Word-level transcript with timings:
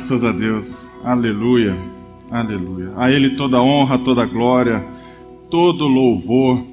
Graças 0.00 0.24
a 0.24 0.32
Deus. 0.32 0.90
Aleluia. 1.04 1.76
Aleluia. 2.30 2.90
A 2.96 3.10
Ele 3.10 3.36
toda 3.36 3.62
honra, 3.62 3.98
toda 3.98 4.24
glória, 4.24 4.82
todo 5.50 5.86
louvor. 5.86 6.64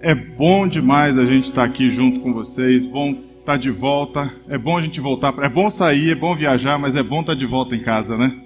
É 0.00 0.14
bom 0.14 0.68
demais 0.68 1.18
a 1.18 1.24
gente 1.24 1.48
estar 1.48 1.64
aqui 1.64 1.90
junto 1.90 2.20
com 2.20 2.32
vocês. 2.32 2.86
Bom 2.86 3.10
estar 3.40 3.56
de 3.56 3.72
volta. 3.72 4.32
É 4.48 4.56
bom 4.56 4.78
a 4.78 4.80
gente 4.80 5.00
voltar. 5.00 5.34
É 5.42 5.48
bom 5.48 5.68
sair, 5.68 6.12
é 6.12 6.14
bom 6.14 6.32
viajar, 6.36 6.78
mas 6.78 6.94
é 6.94 7.02
bom 7.02 7.22
estar 7.22 7.34
de 7.34 7.44
volta 7.44 7.74
em 7.74 7.80
casa, 7.80 8.16
né? 8.16 8.40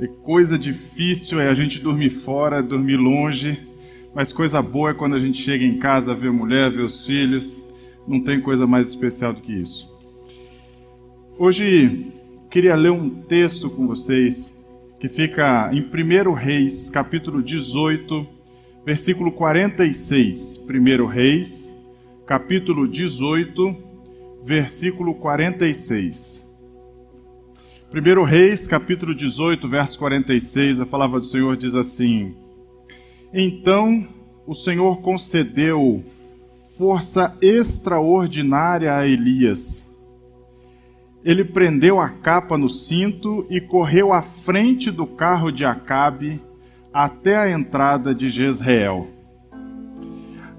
E 0.00 0.08
coisa 0.08 0.58
difícil 0.58 1.38
é 1.38 1.50
a 1.50 1.54
gente 1.54 1.78
dormir 1.78 2.10
fora, 2.10 2.62
dormir 2.62 2.96
longe. 2.96 3.60
Mas 4.14 4.32
coisa 4.32 4.62
boa 4.62 4.92
é 4.92 4.94
quando 4.94 5.14
a 5.14 5.20
gente 5.20 5.42
chega 5.42 5.66
em 5.66 5.78
casa, 5.78 6.14
vê 6.14 6.30
mulher, 6.30 6.70
vê 6.70 6.80
os 6.80 7.04
filhos. 7.04 7.62
Não 8.06 8.20
tem 8.20 8.40
coisa 8.40 8.66
mais 8.66 8.88
especial 8.88 9.34
do 9.34 9.42
que 9.42 9.52
isso. 9.52 9.86
Hoje 11.38 12.17
queria 12.50 12.74
ler 12.74 12.90
um 12.90 13.10
texto 13.10 13.68
com 13.68 13.86
vocês 13.86 14.56
que 14.98 15.08
fica 15.08 15.70
em 15.72 15.82
1 15.82 16.32
Reis, 16.32 16.88
capítulo 16.88 17.42
18, 17.42 18.26
versículo 18.84 19.30
46. 19.30 20.64
1 20.66 21.06
Reis, 21.06 21.74
capítulo 22.26 22.88
18, 22.88 23.76
versículo 24.44 25.14
46. 25.14 26.44
1 27.92 28.22
Reis, 28.24 28.66
capítulo 28.66 29.14
18, 29.14 29.68
verso 29.68 29.98
46, 29.98 30.80
a 30.80 30.86
palavra 30.86 31.20
do 31.20 31.26
Senhor 31.26 31.56
diz 31.56 31.74
assim: 31.74 32.34
Então 33.32 34.08
o 34.46 34.54
Senhor 34.54 35.00
concedeu 35.02 36.02
força 36.76 37.36
extraordinária 37.42 38.96
a 38.96 39.06
Elias 39.06 39.87
ele 41.24 41.44
prendeu 41.44 42.00
a 42.00 42.08
capa 42.08 42.56
no 42.56 42.68
cinto 42.68 43.46
e 43.50 43.60
correu 43.60 44.12
à 44.12 44.22
frente 44.22 44.90
do 44.90 45.06
carro 45.06 45.50
de 45.50 45.64
Acabe 45.64 46.40
até 46.92 47.36
a 47.36 47.50
entrada 47.50 48.14
de 48.14 48.30
Jezreel. 48.30 49.08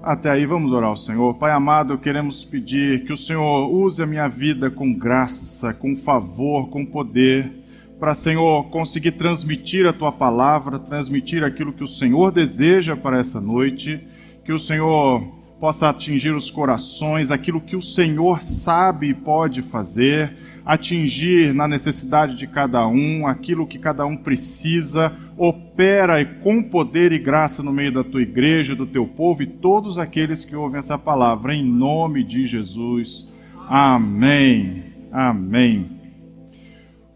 Até 0.02 0.30
aí 0.30 0.46
vamos 0.46 0.72
orar 0.72 0.90
ao 0.90 0.96
Senhor. 0.96 1.34
Pai 1.34 1.52
amado, 1.52 1.98
queremos 1.98 2.44
pedir 2.44 3.04
que 3.04 3.12
o 3.12 3.16
Senhor 3.16 3.70
use 3.70 4.02
a 4.02 4.06
minha 4.06 4.28
vida 4.28 4.70
com 4.70 4.92
graça, 4.94 5.74
com 5.74 5.94
favor, 5.96 6.70
com 6.70 6.86
poder, 6.86 7.52
para, 7.98 8.14
Senhor, 8.14 8.70
conseguir 8.70 9.12
transmitir 9.12 9.86
a 9.86 9.92
tua 9.92 10.10
palavra, 10.10 10.78
transmitir 10.78 11.44
aquilo 11.44 11.70
que 11.70 11.84
o 11.84 11.86
Senhor 11.86 12.32
deseja 12.32 12.96
para 12.96 13.18
essa 13.18 13.38
noite, 13.38 14.00
que 14.42 14.54
o 14.54 14.58
Senhor 14.58 15.22
possa 15.60 15.90
atingir 15.90 16.34
os 16.34 16.50
corações, 16.50 17.30
aquilo 17.30 17.60
que 17.60 17.76
o 17.76 17.82
Senhor 17.82 18.40
sabe 18.40 19.10
e 19.10 19.14
pode 19.14 19.60
fazer, 19.60 20.34
atingir 20.64 21.52
na 21.52 21.68
necessidade 21.68 22.34
de 22.34 22.46
cada 22.46 22.88
um, 22.88 23.26
aquilo 23.26 23.66
que 23.66 23.78
cada 23.78 24.06
um 24.06 24.16
precisa, 24.16 25.14
opera 25.36 26.24
com 26.24 26.62
poder 26.62 27.12
e 27.12 27.18
graça 27.18 27.62
no 27.62 27.72
meio 27.72 27.92
da 27.92 28.02
tua 28.02 28.22
igreja, 28.22 28.74
do 28.74 28.86
teu 28.86 29.06
povo 29.06 29.42
e 29.42 29.46
todos 29.46 29.98
aqueles 29.98 30.46
que 30.46 30.56
ouvem 30.56 30.78
essa 30.78 30.96
palavra, 30.96 31.54
em 31.54 31.64
nome 31.64 32.24
de 32.24 32.46
Jesus. 32.46 33.28
Amém. 33.68 34.84
Amém. 35.12 35.90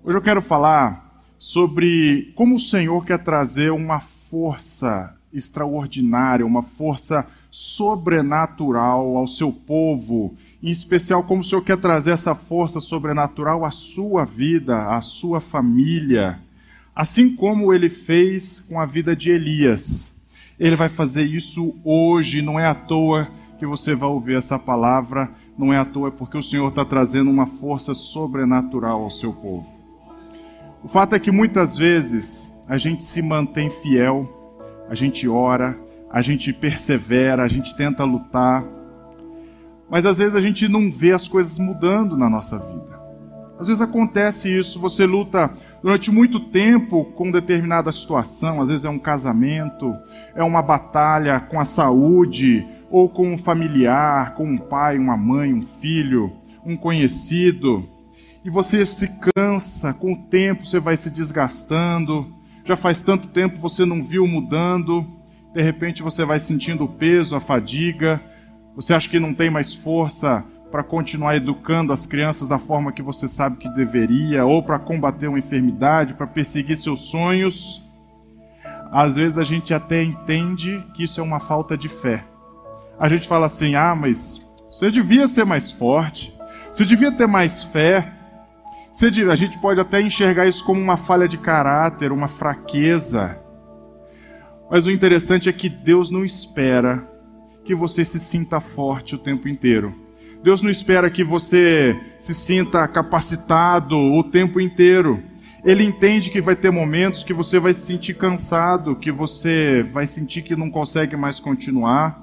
Hoje 0.05 0.19
eu 0.19 0.22
quero 0.22 0.42
falar 0.42 1.25
sobre 1.39 2.33
como 2.34 2.56
o 2.56 2.61
Senhor 2.61 3.06
quer 3.06 3.19
trazer 3.19 3.72
uma 3.72 4.00
força 4.00 5.17
extraordinária, 5.33 6.45
uma 6.45 6.62
força 6.62 7.27
sobrenatural 7.56 9.16
ao 9.16 9.28
seu 9.28 9.52
povo, 9.52 10.34
em 10.60 10.70
especial 10.70 11.22
como 11.22 11.41
o 11.41 11.44
Senhor 11.44 11.62
quer 11.62 11.77
trazer 11.77 12.10
essa 12.10 12.34
força 12.34 12.80
sobrenatural 12.80 13.64
à 13.64 13.70
sua 13.70 14.24
vida, 14.24 14.88
à 14.88 15.00
sua 15.00 15.41
família, 15.41 16.41
assim 16.97 17.37
como 17.37 17.72
ele 17.72 17.88
fez 17.88 18.59
com 18.59 18.81
a 18.81 18.84
vida 18.84 19.15
de 19.15 19.31
Elias. 19.31 20.19
Ele 20.59 20.75
vai 20.75 20.88
fazer 20.88 21.26
isso 21.26 21.76
hoje, 21.84 22.42
não 22.42 22.59
é 22.59 22.66
à 22.66 22.75
toa 22.75 23.28
que 23.56 23.65
você 23.65 23.94
vai 23.94 24.09
ouvir 24.09 24.36
essa 24.36 24.59
palavra, 24.59 25.31
não 25.56 25.72
é 25.72 25.78
à 25.78 25.84
toa, 25.84 26.09
é 26.09 26.10
porque 26.10 26.36
o 26.36 26.42
Senhor 26.42 26.71
está 26.71 26.84
trazendo 26.84 27.31
uma 27.31 27.47
força 27.47 27.94
sobrenatural 27.94 29.00
ao 29.00 29.10
seu 29.12 29.32
povo. 29.32 29.65
O 30.82 30.88
fato 30.88 31.15
é 31.15 31.21
que 31.21 31.31
muitas 31.31 31.76
vezes 31.76 32.53
a 32.66 32.76
gente 32.78 33.04
se 33.04 33.22
mantém 33.22 33.71
fiel, 33.71 34.28
a 34.91 34.94
gente 34.97 35.28
ora, 35.28 35.84
a 36.14 36.22
gente 36.22 36.52
persevera, 36.52 37.42
a 37.42 37.48
gente 37.48 37.75
tenta 37.75 38.04
lutar, 38.04 38.64
mas 39.91 40.06
às 40.06 40.19
vezes 40.19 40.36
a 40.36 40.41
gente 40.41 40.69
não 40.69 40.88
vê 40.88 41.10
as 41.10 41.26
coisas 41.26 41.58
mudando 41.58 42.16
na 42.16 42.30
nossa 42.30 42.56
vida. 42.56 43.00
Às 43.58 43.66
vezes 43.66 43.82
acontece 43.82 44.56
isso, 44.56 44.78
você 44.78 45.06
luta 45.06 45.50
durante 45.82 46.12
muito 46.12 46.38
tempo 46.38 47.04
com 47.16 47.32
determinada 47.32 47.91
situação, 47.91 48.62
às 48.62 48.69
vezes 48.69 48.84
é 48.84 48.88
um 48.88 48.98
casamento, 48.98 49.92
é 50.36 50.44
uma 50.44 50.62
batalha 50.62 51.41
com 51.41 51.58
a 51.58 51.64
saúde, 51.64 52.64
ou 52.88 53.08
com 53.08 53.32
um 53.32 53.38
familiar, 53.38 54.36
com 54.36 54.44
um 54.44 54.56
pai, 54.56 54.97
uma 54.97 55.16
mãe, 55.16 55.53
um 55.53 55.62
filho, 55.62 56.32
um 56.64 56.76
conhecido, 56.76 57.88
e 58.44 58.50
você 58.50 58.86
se 58.86 59.10
cansa, 59.34 59.92
com 59.92 60.12
o 60.12 60.22
tempo 60.28 60.64
você 60.64 60.78
vai 60.78 60.97
se 60.97 61.10
desgastando, 61.10 62.32
já 62.64 62.76
faz 62.76 63.03
tanto 63.03 63.26
tempo 63.26 63.58
você 63.58 63.84
não 63.84 64.00
viu 64.00 64.28
mudando, 64.28 65.23
de 65.54 65.62
repente 65.62 66.03
você 66.03 66.25
vai 66.25 66.38
sentindo 66.38 66.84
o 66.84 66.88
peso, 66.88 67.37
a 67.37 67.41
fadiga, 67.41 68.20
você 68.75 68.92
acha 68.92 69.09
que 69.09 69.20
não 69.20 69.32
tem 69.32 69.48
mais 69.48 69.72
força 69.72 70.44
para 70.70 70.82
continuar 70.82 71.37
educando 71.37 71.92
as 71.92 72.04
crianças 72.04 72.48
da 72.48 72.59
forma 72.59 72.91
que 72.91 73.00
você 73.00 73.28
sabe 73.28 73.59
que 73.59 73.69
deveria, 73.69 74.44
ou 74.44 74.60
para 74.60 74.81
combater 74.81 75.28
uma 75.28 75.38
enfermidade, 75.38 76.15
para 76.15 76.26
perseguir 76.26 76.76
seus 76.76 77.03
sonhos. 77.03 77.81
Às 78.91 79.15
vezes 79.15 79.38
a 79.38 79.44
gente 79.44 79.72
até 79.72 80.03
entende 80.03 80.84
que 80.94 81.04
isso 81.04 81.20
é 81.20 81.22
uma 81.22 81.38
falta 81.38 81.78
de 81.78 81.88
fé. 81.88 82.25
A 82.98 83.09
gente 83.09 83.28
fala 83.28 83.47
assim: 83.47 83.76
ah, 83.76 83.94
mas 83.94 84.44
você 84.69 84.91
devia 84.91 85.28
ser 85.28 85.47
mais 85.47 85.71
forte, 85.71 86.34
você 86.72 86.84
devia 86.84 87.12
ter 87.12 87.28
mais 87.28 87.62
fé. 87.62 88.12
A 89.31 89.36
gente 89.36 89.59
pode 89.59 89.81
até 89.81 90.00
enxergar 90.00 90.47
isso 90.47 90.65
como 90.65 90.81
uma 90.81 90.97
falha 90.97 91.28
de 91.28 91.38
caráter, 91.38 92.10
uma 92.10 92.28
fraqueza. 92.28 93.44
Mas 94.74 94.86
o 94.86 94.90
interessante 94.90 95.48
é 95.48 95.52
que 95.52 95.68
Deus 95.68 96.10
não 96.10 96.24
espera 96.24 97.08
que 97.64 97.76
você 97.76 98.04
se 98.04 98.18
sinta 98.18 98.58
forte 98.58 99.14
o 99.14 99.18
tempo 99.18 99.48
inteiro. 99.48 99.94
Deus 100.42 100.60
não 100.62 100.68
espera 100.68 101.08
que 101.08 101.22
você 101.22 101.96
se 102.18 102.34
sinta 102.34 102.88
capacitado 102.88 103.96
o 103.96 104.24
tempo 104.24 104.60
inteiro. 104.60 105.22
Ele 105.64 105.84
entende 105.84 106.28
que 106.28 106.40
vai 106.40 106.56
ter 106.56 106.72
momentos 106.72 107.22
que 107.22 107.32
você 107.32 107.60
vai 107.60 107.72
se 107.72 107.86
sentir 107.86 108.14
cansado, 108.14 108.96
que 108.96 109.12
você 109.12 109.84
vai 109.92 110.08
sentir 110.08 110.42
que 110.42 110.56
não 110.56 110.68
consegue 110.68 111.14
mais 111.14 111.38
continuar. 111.38 112.20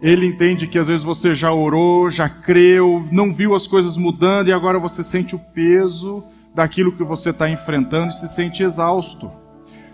Ele 0.00 0.26
entende 0.26 0.68
que 0.68 0.78
às 0.78 0.86
vezes 0.86 1.02
você 1.02 1.34
já 1.34 1.52
orou, 1.52 2.08
já 2.08 2.28
creu, 2.28 3.04
não 3.10 3.34
viu 3.34 3.56
as 3.56 3.66
coisas 3.66 3.96
mudando 3.96 4.46
e 4.46 4.52
agora 4.52 4.78
você 4.78 5.02
sente 5.02 5.34
o 5.34 5.40
peso 5.40 6.22
daquilo 6.54 6.92
que 6.92 7.02
você 7.02 7.30
está 7.30 7.50
enfrentando 7.50 8.10
e 8.10 8.14
se 8.14 8.28
sente 8.28 8.62
exausto. 8.62 9.41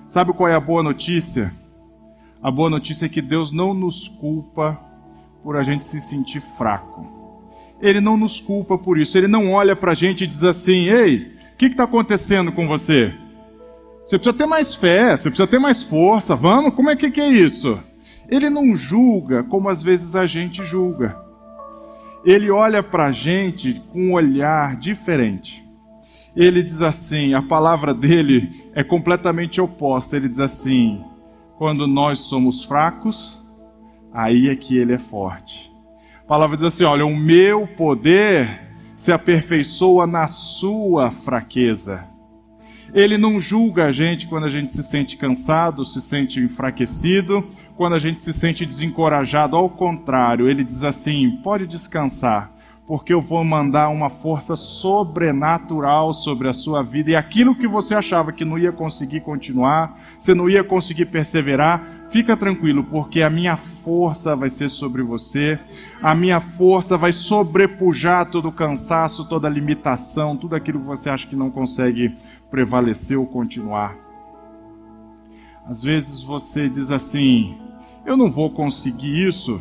Sabe 0.09 0.33
qual 0.33 0.49
é 0.49 0.55
a 0.55 0.61
boa 0.61 0.83
notícia? 0.83 1.53
A 2.43 2.51
boa 2.51 2.71
notícia 2.71 3.05
é 3.05 3.09
que 3.11 3.21
Deus 3.21 3.53
não 3.53 3.75
nos 3.75 4.09
culpa 4.09 4.81
por 5.43 5.55
a 5.55 5.63
gente 5.63 5.85
se 5.85 6.01
sentir 6.01 6.41
fraco. 6.57 7.07
Ele 7.81 8.01
não 8.01 8.17
nos 8.17 8.41
culpa 8.41 8.79
por 8.79 8.99
isso. 8.99 9.19
Ele 9.19 9.29
não 9.29 9.53
olha 9.53 9.77
para 9.77 9.93
a 9.93 9.95
gente 9.95 10.25
e 10.25 10.27
diz 10.27 10.43
assim: 10.43 10.89
Ei, 10.89 11.37
o 11.53 11.57
que 11.59 11.67
está 11.67 11.85
acontecendo 11.85 12.51
com 12.51 12.67
você? 12.67 13.13
Você 14.07 14.19
precisa 14.19 14.33
ter 14.33 14.47
mais 14.47 14.75
fé, 14.75 15.15
você 15.15 15.29
precisa 15.29 15.47
ter 15.47 15.59
mais 15.59 15.83
força. 15.83 16.35
Vamos, 16.35 16.73
como 16.73 16.89
é 16.89 16.97
que, 16.97 17.11
que 17.11 17.21
é 17.21 17.29
isso? 17.29 17.79
Ele 18.31 18.49
não 18.49 18.75
julga 18.75 19.43
como 19.43 19.69
às 19.69 19.83
vezes 19.83 20.17
a 20.17 20.25
gente 20.25 20.65
julga. 20.65 21.19
Ele 22.25 22.51
olha 22.51 22.83
para 22.83 23.07
a 23.07 23.13
gente 23.13 23.83
com 23.93 24.09
um 24.09 24.13
olhar 24.15 24.75
diferente 24.77 25.68
ele 26.39 26.63
diz 26.63 26.81
assim: 26.81 27.35
a 27.35 27.43
palavra 27.43 27.93
dele 27.93 28.71
é 28.73 28.85
completamente 28.85 29.61
oposta. 29.61 30.17
Ele 30.17 30.29
diz 30.29 30.39
assim: 30.39 31.05
quando 31.57 31.85
nós 31.89 32.21
somos 32.21 32.63
fracos, 32.63 33.45
aí 34.13 34.49
é 34.49 34.55
que 34.55 34.79
ele 34.79 34.93
é 34.93 34.99
forte. 34.99 35.73
A 36.23 36.29
palavra 36.29 36.57
diz 36.57 36.65
assim: 36.65 36.85
olha, 36.85 37.05
o 37.05 37.17
meu 37.17 37.67
poder 37.67 38.69
se 38.95 39.11
aperfeiçoa 39.11 40.07
na 40.07 40.29
sua 40.29 41.11
fraqueza. 41.11 42.05
Ele 42.95 43.19
não 43.19 43.41
julga 43.41 43.87
a 43.87 43.93
gente 43.93 44.29
quando 44.29 44.45
a 44.45 44.51
gente 44.51 44.73
se 44.73 44.83
sente 44.83 45.17
cansado, 45.17 45.85
se 45.85 46.01
sente 46.01 46.41
enfraquecido, 46.41 47.47
quando 47.77 47.95
a 47.95 47.99
gente 47.99 48.21
se 48.21 48.33
sente 48.33 48.65
desencorajado. 48.65 49.57
Ao 49.57 49.69
contrário, 49.69 50.49
ele 50.49 50.63
diz 50.63 50.85
assim: 50.85 51.41
pode 51.43 51.67
descansar 51.67 52.57
porque 52.89 53.15
eu 53.15 53.21
vou 53.21 53.45
mandar 53.45 53.91
uma 53.91 54.09
força 54.09 54.57
sobrenatural 54.57 56.13
sobre 56.13 56.49
a 56.49 56.53
sua 56.53 56.83
vida. 56.83 57.11
E 57.11 57.17
aquilo 57.17 57.55
que 57.55 57.69
você 57.69 57.95
achava 57.95 58.33
que 58.33 58.45
não 58.45 58.59
ia 58.59 58.73
conseguir 58.73 59.21
continuar, 59.21 59.97
você 60.19 60.35
não 60.35 60.51
ia 60.51 60.65
conseguir 60.65 61.07
perseverar, 61.07 61.99
Fica 62.09 62.35
tranquilo, 62.35 62.85
porque 62.85 63.21
a 63.21 63.29
minha 63.29 63.55
força 63.57 64.35
vai 64.35 64.49
ser 64.49 64.71
sobre 64.71 65.03
você, 65.03 65.59
a 66.03 66.15
minha 66.15 66.41
força 66.41 66.97
vai 66.97 67.13
sobrepujar 67.13 68.31
todo 68.31 68.49
o 68.49 68.53
cansaço, 68.53 69.29
toda 69.29 69.47
a 69.47 69.51
limitação, 69.51 70.35
tudo 70.35 70.57
aquilo 70.57 70.81
que 70.81 70.87
você 70.87 71.11
acha 71.11 71.27
que 71.27 71.37
não 71.37 71.51
consegue 71.51 72.15
prevalecer 72.51 73.19
ou 73.19 73.27
continuar. 73.27 73.95
Às 75.67 75.83
vezes 75.83 76.23
você 76.23 76.67
diz 76.67 76.91
assim: 76.91 77.59
eu 78.07 78.17
não 78.17 78.31
vou 78.31 78.51
conseguir 78.51 79.29
isso 79.29 79.61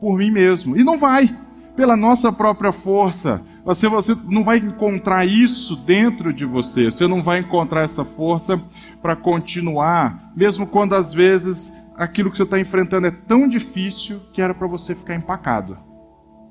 por 0.00 0.16
mim 0.16 0.30
mesmo, 0.30 0.78
e 0.78 0.82
não 0.82 0.96
vai, 0.96 1.36
pela 1.76 1.96
nossa 1.96 2.30
própria 2.30 2.72
força. 2.72 3.42
Você, 3.64 3.88
você 3.88 4.16
não 4.28 4.44
vai 4.44 4.58
encontrar 4.58 5.26
isso 5.26 5.76
dentro 5.76 6.32
de 6.32 6.44
você, 6.44 6.86
você 6.86 7.06
não 7.06 7.22
vai 7.22 7.40
encontrar 7.40 7.82
essa 7.82 8.04
força 8.04 8.60
para 9.00 9.16
continuar, 9.16 10.32
mesmo 10.36 10.66
quando 10.66 10.94
às 10.94 11.12
vezes 11.12 11.72
aquilo 11.96 12.30
que 12.30 12.36
você 12.36 12.42
está 12.42 12.58
enfrentando 12.58 13.06
é 13.06 13.10
tão 13.10 13.48
difícil 13.48 14.20
que 14.32 14.42
era 14.42 14.54
para 14.54 14.66
você 14.66 14.94
ficar 14.94 15.14
empacado. 15.14 15.78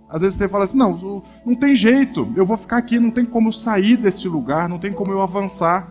Às 0.10 0.22
vezes 0.22 0.38
você 0.38 0.48
fala 0.48 0.66
assim: 0.66 0.78
não, 0.78 1.24
não 1.46 1.56
tem 1.56 1.76
jeito, 1.76 2.32
eu 2.36 2.46
vou 2.46 2.58
ficar 2.58 2.78
aqui, 2.78 3.00
não 3.00 3.12
tem 3.12 3.26
como 3.26 3.52
sair 3.54 3.96
desse 3.96 4.28
lugar, 4.28 4.68
não 4.68 4.80
tem 4.80 4.92
como 4.92 5.12
eu 5.12 5.22
avançar. 5.22 5.90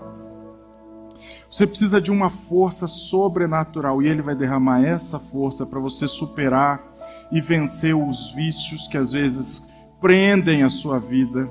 Você 1.50 1.66
precisa 1.66 2.00
de 2.00 2.10
uma 2.10 2.30
força 2.30 2.86
sobrenatural 2.86 4.02
e 4.02 4.06
Ele 4.06 4.22
vai 4.22 4.34
derramar 4.34 4.84
essa 4.84 5.18
força 5.18 5.66
para 5.66 5.80
você 5.80 6.06
superar 6.06 6.89
e 7.30 7.40
vencer 7.40 7.94
os 7.94 8.32
vícios 8.32 8.86
que 8.88 8.96
às 8.96 9.12
vezes 9.12 9.70
prendem 10.00 10.62
a 10.62 10.68
sua 10.68 10.98
vida, 10.98 11.48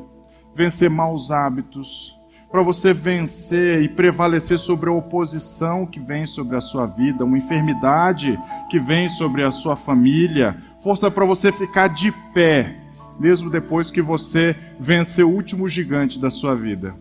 vencer 0.56 0.90
maus 0.90 1.32
hábitos, 1.32 2.18
para 2.52 2.64
você 2.64 2.94
vencer 2.94 3.84
e 3.84 3.88
prevalecer 3.88 4.58
sobre 4.58 4.90
a 4.90 4.94
oposição 4.94 5.86
que 5.86 6.00
vem 6.00 6.26
sobre 6.26 6.58
a 6.58 6.62
sua 6.62 6.88
vida, 6.88 7.24
uma 7.24 7.38
enfermidade 7.38 8.38
que 8.70 8.80
vem 8.80 9.08
sobre 9.08 9.44
a 9.44 9.52
sua 9.52 9.76
família, 9.76 10.58
força 10.82 11.12
para 11.12 11.26
você 11.26 11.52
ficar 11.52 11.90
de 11.90 12.12
pé, 12.34 12.76
mesmo 13.20 13.52
depois 13.52 13.92
que 13.92 14.02
você 14.02 14.56
vence 14.80 15.22
o 15.22 15.30
último 15.30 15.70
gigante 15.70 16.20
da 16.20 16.32
sua 16.32 16.56
vida. 16.56 16.96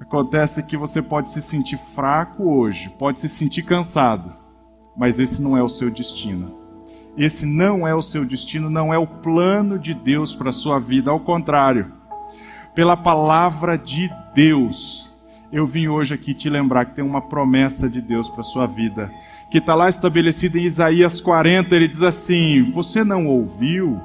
Acontece 0.00 0.64
que 0.64 0.76
você 0.76 1.00
pode 1.00 1.30
se 1.30 1.40
sentir 1.40 1.78
fraco 1.94 2.50
hoje, 2.50 2.92
pode 2.98 3.20
se 3.20 3.28
sentir 3.28 3.62
cansado, 3.62 4.34
mas 4.96 5.20
esse 5.20 5.40
não 5.40 5.56
é 5.56 5.62
o 5.62 5.68
seu 5.68 5.88
destino. 5.88 6.59
Esse 7.16 7.44
não 7.44 7.86
é 7.86 7.94
o 7.94 8.02
seu 8.02 8.24
destino, 8.24 8.70
não 8.70 8.92
é 8.94 8.98
o 8.98 9.06
plano 9.06 9.78
de 9.78 9.94
Deus 9.94 10.34
para 10.34 10.50
a 10.50 10.52
sua 10.52 10.78
vida, 10.78 11.10
ao 11.10 11.20
contrário 11.20 12.00
pela 12.74 12.96
palavra 12.96 13.76
de 13.76 14.10
Deus. 14.34 15.12
Eu 15.52 15.66
vim 15.66 15.88
hoje 15.88 16.14
aqui 16.14 16.32
te 16.32 16.48
lembrar 16.48 16.86
que 16.86 16.94
tem 16.94 17.04
uma 17.04 17.20
promessa 17.20 17.88
de 17.88 18.00
Deus 18.00 18.28
para 18.28 18.42
sua 18.42 18.66
vida, 18.66 19.10
que 19.50 19.58
está 19.58 19.74
lá 19.74 19.88
estabelecida 19.88 20.58
em 20.58 20.64
Isaías 20.64 21.20
40. 21.20 21.74
Ele 21.74 21.88
diz 21.88 22.02
assim: 22.02 22.62
Você 22.72 23.02
não 23.02 23.26
ouviu? 23.26 24.00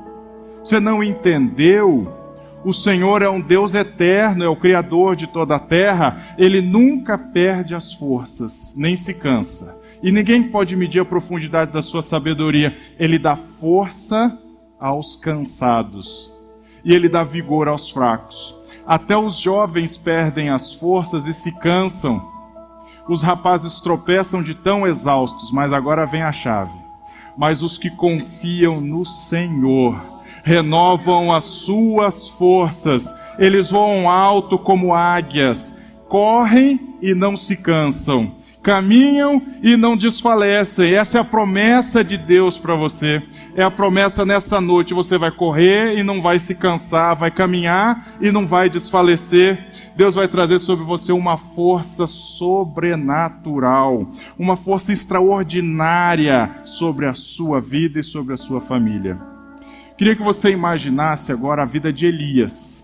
Você 0.64 0.80
não 0.80 1.04
entendeu? 1.04 2.12
O 2.64 2.74
Senhor 2.74 3.22
é 3.22 3.30
um 3.30 3.40
Deus 3.40 3.76
eterno, 3.76 4.44
é 4.44 4.50
o 4.50 4.56
Criador 4.56 5.16
de 5.16 5.28
toda 5.28 5.56
a 5.56 5.60
terra. 5.60 6.18
Ele 6.36 6.62
nunca 6.62 7.16
perde 7.16 7.76
as 7.76 7.94
forças, 7.94 8.74
nem 8.76 8.96
se 8.96 9.14
cansa. 9.14 9.80
E 10.06 10.12
ninguém 10.12 10.44
pode 10.44 10.76
medir 10.76 11.00
a 11.00 11.06
profundidade 11.06 11.72
da 11.72 11.82
sua 11.82 12.00
sabedoria. 12.00 12.78
Ele 13.00 13.18
dá 13.18 13.36
força 13.36 14.40
aos 14.80 15.16
cansados 15.16 16.32
e 16.84 16.94
ele 16.94 17.10
dá 17.10 17.24
vigor 17.24 17.68
aos 17.68 17.90
fracos. 17.90 18.56
Até 18.86 19.18
os 19.18 19.36
jovens 19.36 19.98
perdem 19.98 20.52
as 20.52 20.72
forças 20.72 21.26
e 21.26 21.34
se 21.34 21.52
cansam. 21.58 22.22
Os 23.10 23.24
rapazes 23.24 23.82
tropeçam 23.82 24.44
de 24.44 24.54
tão 24.54 24.86
exaustos, 24.86 25.52
mas 25.52 25.74
agora 25.74 26.06
vem 26.06 26.22
a 26.22 26.32
chave. 26.32 26.78
Mas 27.36 27.64
os 27.64 27.76
que 27.76 27.90
confiam 27.90 28.80
no 28.80 29.04
Senhor 29.04 30.00
renovam 30.44 31.34
as 31.34 31.46
suas 31.46 32.30
forças. 32.30 33.12
Eles 33.40 33.72
voam 33.72 34.08
alto 34.08 34.60
como 34.60 34.94
águias, 34.94 35.82
correm 36.08 36.96
e 37.02 37.16
não 37.16 37.36
se 37.36 37.58
cansam 37.58 38.45
caminham 38.66 39.44
e 39.62 39.78
não 39.78 39.96
desfalecem. 39.96 40.96
Essa 40.96 41.20
é 41.20 41.22
a 41.22 41.24
promessa 41.24 42.04
de 42.04 42.18
Deus 42.18 42.58
para 42.58 42.76
você. 42.76 43.22
É 43.56 43.62
a 43.62 43.70
promessa 43.70 44.26
nessa 44.26 44.60
noite. 44.60 44.92
Você 44.92 45.20
vai 45.20 45.30
correr 45.30 46.00
e 46.00 46.02
não 46.02 46.20
vai 46.20 46.40
se 46.40 46.56
cansar, 46.56 47.16
vai 47.16 47.30
caminhar 47.30 48.18
e 48.20 48.32
não 48.32 48.48
vai 48.48 48.68
desfalecer. 48.68 49.68
Deus 49.96 50.16
vai 50.16 50.28
trazer 50.28 50.58
sobre 50.58 50.84
você 50.84 51.12
uma 51.12 51.38
força 51.38 52.08
sobrenatural, 52.08 54.10
uma 54.38 54.56
força 54.56 54.92
extraordinária 54.92 56.50
sobre 56.66 57.06
a 57.06 57.14
sua 57.14 57.62
vida 57.62 58.00
e 58.00 58.04
sobre 58.04 58.34
a 58.34 58.38
sua 58.38 58.60
família. 58.60 59.20
Queria 59.96 60.16
que 60.16 60.24
você 60.24 60.50
imaginasse 60.50 61.32
agora 61.32 61.62
a 61.62 61.66
vida 61.66 61.94
de 61.94 62.08
Elias. 62.08 62.84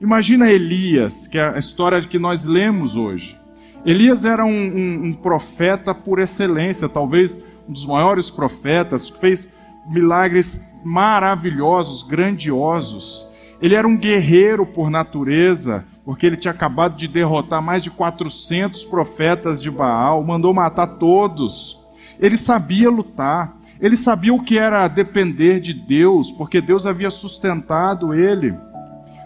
Imagina 0.00 0.50
Elias, 0.50 1.28
que 1.28 1.36
é 1.36 1.46
a 1.46 1.58
história 1.58 2.00
que 2.00 2.18
nós 2.18 2.46
lemos 2.46 2.96
hoje. 2.96 3.39
Elias 3.84 4.24
era 4.24 4.44
um, 4.44 4.50
um, 4.50 5.04
um, 5.06 5.12
profeta 5.12 5.94
por 5.94 6.18
excelência, 6.18 6.88
talvez 6.88 7.42
um 7.68 7.72
dos 7.72 7.86
maiores 7.86 8.30
profetas, 8.30 9.08
fez 9.08 9.54
milagres 9.88 10.66
maravilhosos, 10.84 12.02
grandiosos. 12.02 13.26
Ele 13.60 13.74
era 13.74 13.88
um 13.88 13.96
guerreiro 13.96 14.66
por 14.66 14.90
natureza, 14.90 15.86
porque 16.04 16.26
ele 16.26 16.36
tinha 16.36 16.52
acabado 16.52 16.96
de 16.96 17.08
derrotar 17.08 17.62
mais 17.62 17.82
de 17.82 17.90
400 17.90 18.84
profetas 18.84 19.60
de 19.62 19.70
Baal, 19.70 20.22
mandou 20.24 20.52
matar 20.52 20.86
todos. 20.86 21.78
Ele 22.18 22.36
sabia 22.36 22.90
lutar, 22.90 23.56
ele 23.80 23.96
sabia 23.96 24.34
o 24.34 24.42
que 24.42 24.58
era 24.58 24.86
depender 24.88 25.58
de 25.60 25.72
Deus, 25.72 26.30
porque 26.30 26.60
Deus 26.60 26.86
havia 26.86 27.10
sustentado 27.10 28.12
ele. 28.12 28.54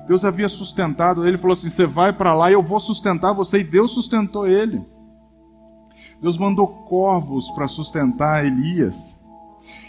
Deus 0.07 0.25
havia 0.25 0.49
sustentado 0.49 1.27
ele, 1.27 1.39
falou 1.39 1.53
assim: 1.55 1.71
Você 1.71 1.87
vai 1.87 2.13
para 2.13 2.35
lá 2.35 2.51
e 2.51 2.55
eu 2.55 2.63
vou 2.63 2.79
sustentar 2.79 3.33
você. 3.33 3.59
E 3.59 3.65
Deus 3.65 3.93
sustentou 3.93 4.47
ele. 4.47 4.85
Deus 6.21 6.39
mandou 6.39 6.67
corvos 6.67 7.51
para 7.51 7.69
sustentar 7.69 8.45
Elias. 8.45 9.19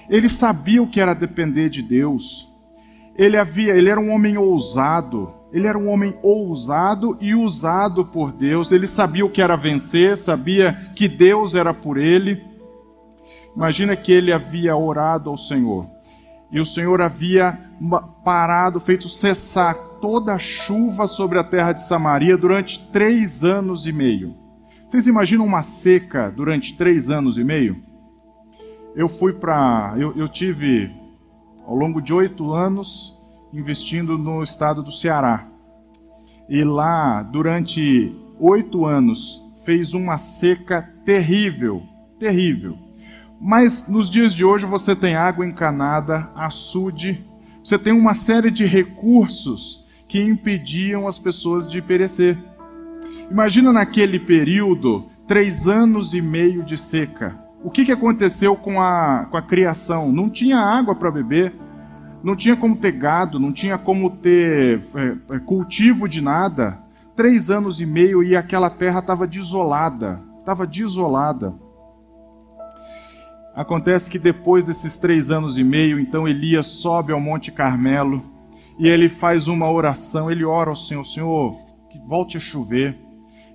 Ele 0.10 0.30
sabia 0.30 0.82
o 0.82 0.90
que 0.90 1.00
era 1.00 1.14
depender 1.14 1.70
de 1.70 1.82
Deus. 1.82 2.52
Ele 3.18 3.38
havia, 3.38 3.76
ele 3.76 3.90
era 3.90 4.00
um 4.00 4.12
homem 4.12 4.38
ousado. 4.38 5.34
Ele 5.52 5.68
era 5.68 5.78
um 5.78 5.90
homem 5.90 6.18
ousado 6.22 7.18
e 7.22 7.34
usado 7.34 8.06
por 8.06 8.32
Deus. 8.32 8.72
Ele 8.72 8.86
sabia 8.86 9.26
o 9.26 9.30
que 9.30 9.42
era 9.42 9.56
vencer, 9.56 10.18
sabia 10.18 10.74
que 10.96 11.08
Deus 11.08 11.56
era 11.56 11.74
por 11.74 11.98
ele. 11.98 12.44
Imagina 13.56 13.96
que 13.96 14.12
ele 14.12 14.34
havia 14.34 14.76
orado 14.76 15.30
ao 15.30 15.38
Senhor. 15.38 15.95
E 16.52 16.60
o 16.60 16.66
Senhor 16.66 17.02
havia 17.02 17.60
parado, 18.24 18.80
feito 18.80 19.10
cessar 19.10 19.76
toda 20.00 20.34
a 20.34 20.40
chuva 20.40 21.08
sobre 21.08 21.40
a 21.40 21.44
terra 21.44 21.72
de 21.72 21.82
Samaria 21.82 22.38
durante 22.38 22.80
três 22.92 23.44
anos 23.44 23.86
e 23.88 23.92
meio. 23.92 24.36
Vocês 24.88 25.08
imaginam 25.08 25.46
uma 25.46 25.64
seca 25.64 26.30
durante 26.30 26.78
três 26.78 27.10
anos 27.10 27.38
e 27.38 27.44
meio? 27.44 27.82
Eu 28.96 29.10
fui 29.10 29.34
para. 29.34 29.96
Eu, 29.98 30.16
eu 30.16 30.30
tive, 30.30 30.90
ao 31.66 31.76
longo 31.76 32.02
de 32.02 32.14
oito 32.14 32.54
anos, 32.54 33.14
investindo 33.52 34.18
no 34.18 34.42
estado 34.44 34.82
do 34.82 34.92
Ceará. 34.92 35.48
E 36.48 36.64
lá, 36.64 37.24
durante 37.24 38.16
oito 38.40 38.86
anos, 38.86 39.42
fez 39.64 39.94
uma 39.94 40.18
seca 40.18 40.82
terrível 41.04 41.84
terrível. 42.20 42.78
Mas 43.40 43.88
nos 43.88 44.10
dias 44.10 44.34
de 44.34 44.46
hoje 44.46 44.66
você 44.66 44.96
tem 44.96 45.16
água 45.16 45.46
encanada, 45.46 46.30
açude, 46.36 47.26
você 47.64 47.78
tem 47.78 47.94
uma 47.94 48.14
série 48.14 48.52
de 48.52 48.66
recursos 48.66 49.84
que 50.08 50.22
impediam 50.22 51.08
as 51.08 51.18
pessoas 51.18 51.68
de 51.68 51.82
perecer. 51.82 52.38
Imagina 53.30 53.74
naquele 53.74 54.20
período, 54.20 55.08
três 55.28 55.68
anos 55.68 56.14
e 56.14 56.22
meio 56.22 56.64
de 56.64 56.78
seca. 56.78 57.36
O 57.64 57.72
que, 57.72 57.84
que 57.84 57.92
aconteceu 57.92 58.56
com 58.56 58.80
a, 58.80 59.26
com 59.30 59.38
a 59.38 59.42
criação? 59.42 60.12
Não 60.12 60.30
tinha 60.30 60.60
água 60.60 60.94
para 60.94 61.10
beber, 61.10 61.54
não 62.24 62.36
tinha 62.36 62.56
como 62.56 62.76
ter 62.76 62.92
gado, 62.92 63.40
não 63.40 63.52
tinha 63.52 63.78
como 63.78 64.12
ter 64.12 64.82
é, 64.94 65.36
é, 65.36 65.40
cultivo 65.40 66.08
de 66.08 66.22
nada. 66.22 66.80
Três 67.16 67.50
anos 67.50 67.82
e 67.82 67.86
meio 67.86 68.24
e 68.24 68.36
aquela 68.36 68.70
terra 68.70 69.00
estava 69.00 69.26
desolada. 69.26 70.22
Estava 70.40 70.68
desolada. 70.68 71.56
Acontece 73.56 74.12
que 74.12 74.20
depois 74.20 74.66
desses 74.66 75.00
três 75.00 75.32
anos 75.32 75.58
e 75.58 75.64
meio, 75.64 75.98
então 75.98 76.28
Elias 76.28 76.66
sobe 76.66 77.14
ao 77.14 77.22
Monte 77.22 77.54
Carmelo 77.54 78.22
e 78.78 78.88
ele 78.90 79.08
faz 79.08 79.48
uma 79.48 79.72
oração, 79.72 80.30
ele 80.30 80.44
ora 80.44 80.70
ao 80.70 80.76
Senhor, 80.76 81.06
Senhor, 81.06 81.56
que 81.90 81.98
volte 81.98 82.36
a 82.36 82.40
chover. 82.40 83.00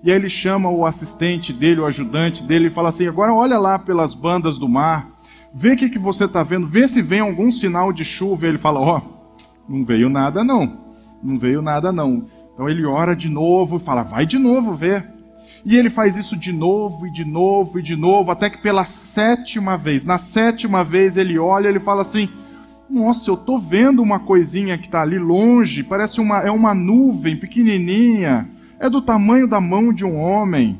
E 0.03 0.11
aí 0.11 0.17
ele 0.17 0.31
chama 0.31 0.71
o 0.71 0.87
assistente 0.87 1.53
dele, 1.53 1.81
o 1.81 1.87
ajudante 1.87 2.43
dele, 2.43 2.69
e 2.69 2.71
fala 2.71 2.89
assim: 2.89 3.07
agora 3.07 3.35
olha 3.35 3.59
lá 3.59 3.79
pelas 3.79 4.15
bandas 4.15 4.57
do 4.57 4.67
mar, 4.67 5.11
vê 5.53 5.73
o 5.73 5.77
que, 5.77 5.91
que 5.91 5.99
você 5.99 6.25
está 6.25 6.43
vendo, 6.43 6.67
vê 6.67 6.89
se 6.89 7.03
vem 7.03 7.21
algum 7.21 7.53
sinal 7.53 7.93
de 7.93 8.03
chuva. 8.03 8.47
E 8.47 8.49
ele 8.49 8.59
fala: 8.59 8.81
ó, 8.81 8.99
oh, 8.99 9.43
não 9.69 9.85
veio 9.85 10.09
nada 10.09 10.43
não, 10.43 10.79
não 11.23 11.39
veio 11.39 11.61
nada 11.61 11.93
não. 11.93 12.25
Então 12.55 12.67
ele 12.67 12.87
ora 12.87 13.15
de 13.15 13.29
novo 13.29 13.77
e 13.77 13.81
fala: 13.81 14.03
vai 14.03 14.25
de 14.25 14.39
novo 14.39 14.73
ver. 14.73 15.20
E 15.65 15.77
ele 15.77 15.91
faz 15.91 16.17
isso 16.17 16.37
de 16.37 16.53
novo 16.53 17.07
e 17.07 17.11
de 17.11 17.25
novo 17.25 17.79
e 17.79 17.83
de 17.83 17.95
novo, 17.95 18.31
até 18.31 18.49
que 18.49 18.59
pela 18.59 18.85
sétima 18.85 19.77
vez, 19.77 20.05
na 20.05 20.17
sétima 20.17 20.83
vez 20.83 21.17
ele 21.17 21.39
olha 21.39 21.67
e 21.67 21.71
ele 21.71 21.81
fala 21.81 22.01
assim: 22.01 22.29
Nossa, 22.89 23.31
eu 23.31 23.35
estou 23.35 23.59
vendo 23.59 24.03
uma 24.03 24.21
coisinha 24.21 24.79
que 24.79 24.87
está 24.87 25.03
ali 25.03 25.19
longe, 25.19 25.83
parece 25.83 26.21
uma, 26.21 26.41
é 26.41 26.51
uma 26.51 26.75
nuvem 26.75 27.37
pequenininha, 27.37 28.49
é 28.79 28.89
do 28.89 29.03
tamanho 29.03 29.47
da 29.47 29.61
mão 29.61 29.93
de 29.93 30.05
um 30.05 30.17
homem. 30.17 30.79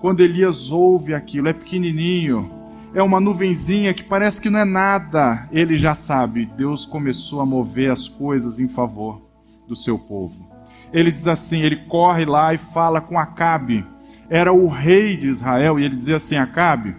Quando 0.00 0.20
Elias 0.20 0.70
ouve 0.70 1.12
aquilo, 1.12 1.48
é 1.48 1.52
pequenininho, 1.52 2.50
é 2.94 3.02
uma 3.02 3.18
nuvenzinha 3.18 3.92
que 3.92 4.04
parece 4.04 4.40
que 4.40 4.48
não 4.48 4.60
é 4.60 4.64
nada, 4.64 5.48
ele 5.50 5.76
já 5.76 5.94
sabe, 5.94 6.46
Deus 6.56 6.86
começou 6.86 7.40
a 7.40 7.46
mover 7.46 7.90
as 7.90 8.08
coisas 8.08 8.60
em 8.60 8.68
favor 8.68 9.20
do 9.66 9.74
seu 9.74 9.98
povo. 9.98 10.48
Ele 10.92 11.10
diz 11.10 11.26
assim: 11.26 11.60
ele 11.62 11.76
corre 11.88 12.24
lá 12.24 12.54
e 12.54 12.58
fala 12.58 13.00
com 13.00 13.18
Acabe 13.18 13.84
era 14.28 14.52
o 14.52 14.68
rei 14.68 15.16
de 15.16 15.28
Israel, 15.28 15.78
e 15.78 15.84
ele 15.84 15.94
dizia 15.94 16.16
assim: 16.16 16.36
Acabe, 16.36 16.94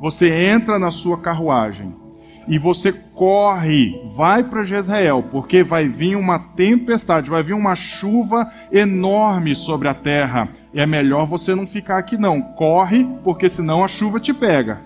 você 0.00 0.30
entra 0.30 0.78
na 0.78 0.90
sua 0.90 1.18
carruagem 1.18 1.94
e 2.48 2.58
você 2.58 2.90
corre, 2.90 4.00
vai 4.14 4.42
para 4.42 4.62
Jezreel, 4.62 5.22
porque 5.24 5.62
vai 5.62 5.86
vir 5.86 6.16
uma 6.16 6.38
tempestade, 6.38 7.28
vai 7.28 7.42
vir 7.42 7.52
uma 7.52 7.76
chuva 7.76 8.50
enorme 8.72 9.54
sobre 9.54 9.86
a 9.86 9.94
terra. 9.94 10.48
É 10.72 10.86
melhor 10.86 11.26
você 11.26 11.54
não 11.54 11.66
ficar 11.66 11.98
aqui 11.98 12.16
não. 12.16 12.40
Corre, 12.40 13.06
porque 13.22 13.50
senão 13.50 13.84
a 13.84 13.88
chuva 13.88 14.18
te 14.18 14.32
pega. 14.32 14.80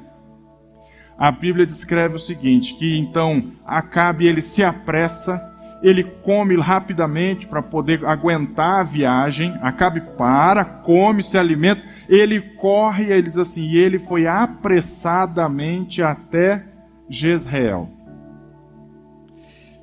A 1.17 1.31
Bíblia 1.31 1.65
descreve 1.65 2.17
o 2.17 2.19
seguinte, 2.19 2.75
que 2.75 2.99
então 2.99 3.53
Acabe 3.65 4.27
ele 4.27 4.43
se 4.43 4.65
apressa 4.65 5.52
ele 5.83 6.05
come 6.05 6.57
rapidamente 6.57 7.47
para 7.47 7.61
poder 7.61 8.05
aguentar 8.07 8.81
a 8.81 8.85
viagem, 8.85 9.53
Acabe 9.61 10.01
para, 10.17 10.65
come, 10.65 11.23
se 11.23 11.37
alimenta, 11.37 11.83
ele 12.09 12.41
corre, 12.41 13.12
ele 13.12 13.29
diz 13.29 13.39
assim, 13.39 13.62
e 13.62 13.77
ele 13.77 13.99
foi 13.99 14.27
apressadamente 14.27 16.03
até 16.03 16.65
Jezreel. 17.09 17.89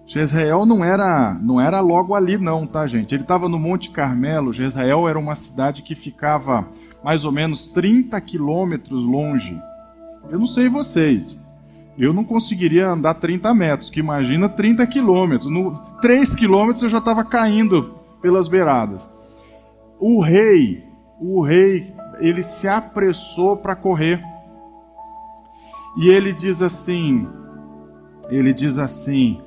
Jezreel 0.07 0.65
não 0.65 0.83
era, 0.83 1.37
não 1.39 1.61
era 1.61 1.79
logo 1.81 2.15
ali 2.15 2.37
não, 2.37 2.65
tá 2.65 2.87
gente? 2.87 3.13
Ele 3.13 3.21
estava 3.21 3.47
no 3.47 3.59
Monte 3.59 3.91
Carmelo, 3.91 4.53
Jezreel 4.53 5.07
era 5.07 5.19
uma 5.19 5.35
cidade 5.35 5.83
que 5.83 5.93
ficava 5.93 6.67
mais 7.03 7.25
ou 7.25 7.31
menos 7.31 7.67
30 7.67 8.19
quilômetros 8.21 9.05
longe. 9.05 9.55
Eu 10.29 10.39
não 10.39 10.47
sei 10.47 10.67
vocês, 10.67 11.37
eu 12.05 12.13
não 12.13 12.23
conseguiria 12.23 12.87
andar 12.87 13.15
30 13.15 13.53
metros, 13.53 13.89
que 13.89 13.99
imagina 13.99 14.47
30 14.47 14.87
quilômetros. 14.87 15.51
No 15.51 15.77
3 16.01 16.33
quilômetros 16.33 16.81
eu 16.81 16.89
já 16.89 16.99
estava 16.99 17.25
caindo 17.25 17.95
pelas 18.21 18.47
beiradas. 18.47 19.07
O 19.99 20.21
rei, 20.21 20.83
o 21.19 21.41
rei, 21.41 21.93
ele 22.19 22.41
se 22.41 22.67
apressou 22.67 23.57
para 23.57 23.75
correr. 23.75 24.23
E 25.97 26.07
ele 26.07 26.31
diz 26.31 26.61
assim, 26.61 27.27
ele 28.29 28.53
diz 28.53 28.77
assim, 28.77 29.41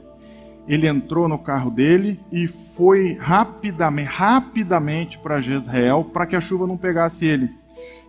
ele 0.68 0.86
entrou 0.86 1.26
no 1.28 1.38
carro 1.38 1.70
dele 1.70 2.20
e 2.30 2.46
foi 2.46 3.14
rapidamente, 3.14 4.10
rapidamente 4.10 5.18
para 5.18 5.40
Jezreel 5.40 6.04
para 6.04 6.26
que 6.26 6.36
a 6.36 6.40
chuva 6.40 6.66
não 6.66 6.76
pegasse 6.76 7.24
ele. 7.26 7.50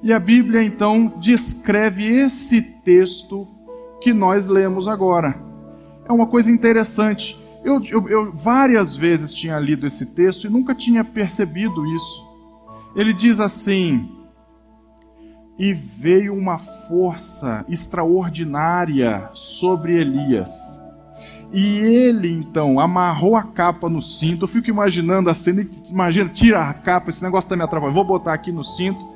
E 0.01 0.11
a 0.11 0.19
Bíblia 0.19 0.61
então 0.61 1.13
descreve 1.21 2.05
esse 2.05 2.61
texto 2.61 3.47
que 4.03 4.13
nós 4.13 4.49
lemos 4.49 4.87
agora. 4.87 5.35
É 6.07 6.11
uma 6.11 6.27
coisa 6.27 6.51
interessante. 6.51 7.39
Eu, 7.63 7.81
eu, 7.85 8.09
eu, 8.09 8.31
várias 8.33 8.95
vezes 8.95 9.33
tinha 9.33 9.57
lido 9.57 9.87
esse 9.87 10.07
texto 10.07 10.45
e 10.45 10.49
nunca 10.49 10.75
tinha 10.75 11.03
percebido 11.03 11.85
isso. 11.85 12.25
Ele 12.93 13.13
diz 13.13 13.39
assim: 13.39 14.11
E 15.57 15.73
veio 15.73 16.35
uma 16.35 16.57
força 16.57 17.65
extraordinária 17.69 19.29
sobre 19.33 19.97
Elias. 19.97 20.51
E 21.53 21.77
ele 21.77 22.29
então 22.29 22.79
amarrou 22.79 23.37
a 23.37 23.43
capa 23.43 23.87
no 23.87 24.01
cinto. 24.01 24.43
Eu 24.43 24.49
fico 24.49 24.69
imaginando 24.69 25.29
a 25.29 25.33
cena, 25.33 25.65
imagina, 25.89 26.29
tira 26.29 26.67
a 26.67 26.73
capa, 26.73 27.09
esse 27.09 27.23
negócio 27.23 27.45
está 27.45 27.55
me 27.55 27.63
atrapalhando. 27.63 27.95
Vou 27.95 28.05
botar 28.05 28.33
aqui 28.33 28.51
no 28.51 28.63
cinto. 28.63 29.13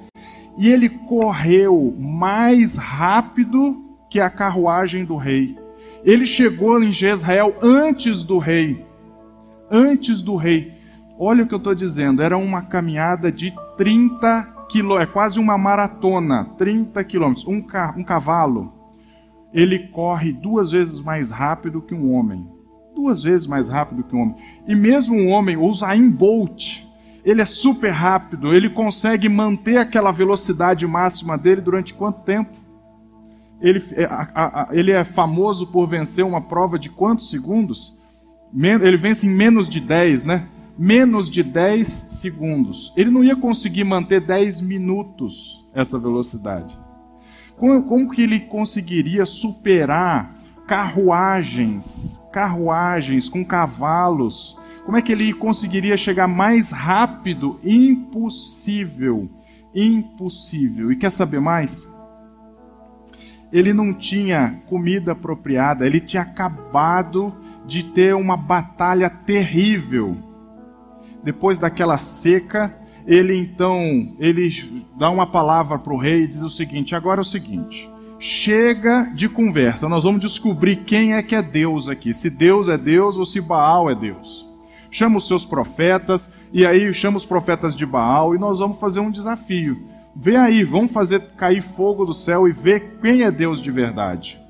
E 0.58 0.70
ele 0.70 0.88
correu 0.88 1.94
mais 2.00 2.77
rápido 2.77 3.87
que 4.09 4.19
é 4.19 4.23
a 4.23 4.29
carruagem 4.29 5.05
do 5.05 5.15
rei. 5.15 5.57
Ele 6.03 6.25
chegou 6.25 6.81
em 6.81 6.93
Jezreel 6.93 7.55
antes 7.61 8.23
do 8.23 8.37
rei. 8.37 8.85
Antes 9.69 10.21
do 10.21 10.35
rei. 10.35 10.73
Olha 11.19 11.43
o 11.43 11.47
que 11.47 11.53
eu 11.53 11.57
estou 11.57 11.73
dizendo, 11.73 12.21
era 12.21 12.37
uma 12.37 12.61
caminhada 12.61 13.31
de 13.31 13.53
30 13.75 14.67
quilômetros, 14.69 15.09
é 15.09 15.11
quase 15.11 15.39
uma 15.39 15.57
maratona, 15.57 16.45
30 16.57 17.03
quilômetros. 17.03 17.47
Um, 17.47 17.61
ca 17.61 17.93
um 17.97 18.03
cavalo, 18.03 18.71
ele 19.51 19.87
corre 19.87 20.31
duas 20.31 20.71
vezes 20.71 20.99
mais 20.99 21.31
rápido 21.31 21.81
que 21.81 21.95
um 21.95 22.13
homem. 22.13 22.47
Duas 22.95 23.23
vezes 23.23 23.47
mais 23.47 23.67
rápido 23.67 24.03
que 24.03 24.15
um 24.15 24.21
homem. 24.21 24.35
E 24.67 24.75
mesmo 24.75 25.15
um 25.15 25.29
homem, 25.29 25.57
o 25.57 25.73
Zayn 25.73 26.11
Bolt, 26.11 26.83
ele 27.25 27.41
é 27.41 27.45
super 27.45 27.91
rápido, 27.91 28.53
ele 28.53 28.69
consegue 28.69 29.27
manter 29.27 29.77
aquela 29.77 30.11
velocidade 30.11 30.85
máxima 30.85 31.37
dele 31.37 31.61
durante 31.61 31.93
quanto 31.93 32.21
tempo? 32.21 32.66
Ele, 33.61 33.83
é, 33.93 34.05
a, 34.05 34.29
a, 34.33 34.67
ele 34.71 34.91
é 34.91 35.03
famoso 35.03 35.67
por 35.67 35.87
vencer 35.87 36.23
uma 36.23 36.41
prova 36.41 36.77
de 36.77 36.89
quantos 36.89 37.29
segundos? 37.29 37.97
Ele 38.53 38.97
vence 38.97 39.27
em 39.27 39.29
menos 39.29 39.67
de 39.67 39.79
10, 39.79 40.25
né? 40.25 40.47
Menos 40.77 41.29
de 41.29 41.43
10 41.43 41.87
segundos. 41.87 42.93
Ele 42.95 43.09
não 43.09 43.23
ia 43.23 43.35
conseguir 43.35 43.83
manter 43.83 44.21
10 44.21 44.61
minutos 44.61 45.65
essa 45.73 45.97
velocidade. 45.97 46.77
Como, 47.57 47.83
como 47.83 48.11
que 48.11 48.21
ele 48.21 48.39
conseguiria 48.41 49.25
superar 49.25 50.35
carruagens, 50.67 52.21
carruagens 52.31 53.27
com 53.27 53.43
cavalos? 53.43 54.57
Como 54.85 54.95
é 54.95 55.01
que 55.01 55.11
ele 55.11 55.33
conseguiria 55.33 55.97
chegar 55.97 56.27
mais 56.27 56.71
rápido? 56.71 57.59
Impossível. 57.63 59.29
Impossível. 59.73 60.91
E 60.91 60.95
quer 60.95 61.09
saber 61.09 61.41
mais? 61.41 61.85
Ele 63.51 63.74
não 63.74 63.94
tinha 63.94 64.62
comida 64.68 65.13
apropriada, 65.13 65.86
ele 65.86 66.00
tinha 66.00 66.24
acabado 66.24 67.34
de 67.66 67.84
ter 67.84 68.13
uma 68.16 68.36
batalha 68.36 69.10
terrível. 69.10 70.18
Depois 71.24 71.60
daquela 71.60 71.98
seca, 71.98 72.77
ele 73.06 73.36
então, 73.36 74.16
ele 74.20 74.86
dá 74.98 75.10
uma 75.10 75.25
palavra 75.25 75.80
para 75.80 75.94
o 75.94 75.98
rei 75.98 76.24
e 76.24 76.27
diz 76.27 76.42
o 76.42 76.50
seguinte: 76.50 76.96
agora 76.96 77.22
é 77.22 77.24
o 77.24 77.25
seguinte, 77.25 77.89
chega 78.20 79.12
de 79.16 79.30
conversa, 79.30 79.88
nós 79.88 80.04
vamos 80.04 80.22
descobrir 80.22 80.77
quem 80.77 81.13
é 81.13 81.24
que 81.24 81.36
é 81.36 81.42
Deus 81.42 81.88
aqui, 81.88 82.13
se 82.13 82.30
Deus 82.30 82.68
é 82.68 82.77
Deus 82.77 83.18
ou 83.18 83.25
se 83.25 83.39
Baal 83.39 83.89
é 83.89 83.96
Deus. 83.96 84.46
Chama 84.89 85.18
os 85.18 85.27
seus 85.27 85.46
profetas, 85.46 86.34
e 86.51 86.66
aí 86.66 86.94
chama 86.94 87.18
os 87.18 87.25
profetas 87.25 87.75
de 87.75 87.86
Baal, 87.86 88.34
e 88.34 88.39
nós 88.39 88.60
vamos 88.60 88.80
fazer 88.80 89.00
um 89.00 89.12
desafio 89.12 89.97
Vê 90.19 90.36
aí, 90.36 90.63
vamos 90.63 90.91
fazer 90.91 91.21
cair 91.38 91.62
fogo 91.62 92.03
do 92.03 92.13
céu 92.13 92.47
e 92.47 92.51
ver 92.51 92.97
quem 93.00 93.21
é 93.21 93.29
Deus 93.29 93.62
de 93.62 93.69
verdade. 93.69 94.41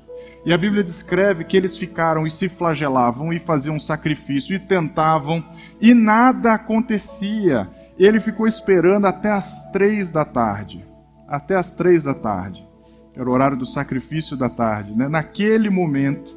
E 0.46 0.50
a 0.50 0.56
Bíblia 0.56 0.82
descreve 0.82 1.44
que 1.44 1.54
eles 1.54 1.76
ficaram 1.76 2.26
e 2.26 2.30
se 2.30 2.48
flagelavam 2.48 3.34
e 3.34 3.38
faziam 3.38 3.78
sacrifício 3.78 4.56
e 4.56 4.58
tentavam 4.58 5.44
e 5.78 5.92
nada 5.92 6.54
acontecia. 6.54 7.68
Ele 7.98 8.18
ficou 8.18 8.46
esperando 8.46 9.06
até 9.06 9.30
as 9.30 9.70
três 9.70 10.10
da 10.10 10.24
tarde. 10.24 10.82
Até 11.28 11.54
as 11.54 11.70
três 11.74 12.02
da 12.02 12.14
tarde. 12.14 12.66
Era 13.14 13.28
o 13.28 13.32
horário 13.32 13.58
do 13.58 13.66
sacrifício 13.66 14.38
da 14.38 14.48
tarde. 14.48 14.96
Né? 14.96 15.06
Naquele 15.06 15.68
momento, 15.68 16.34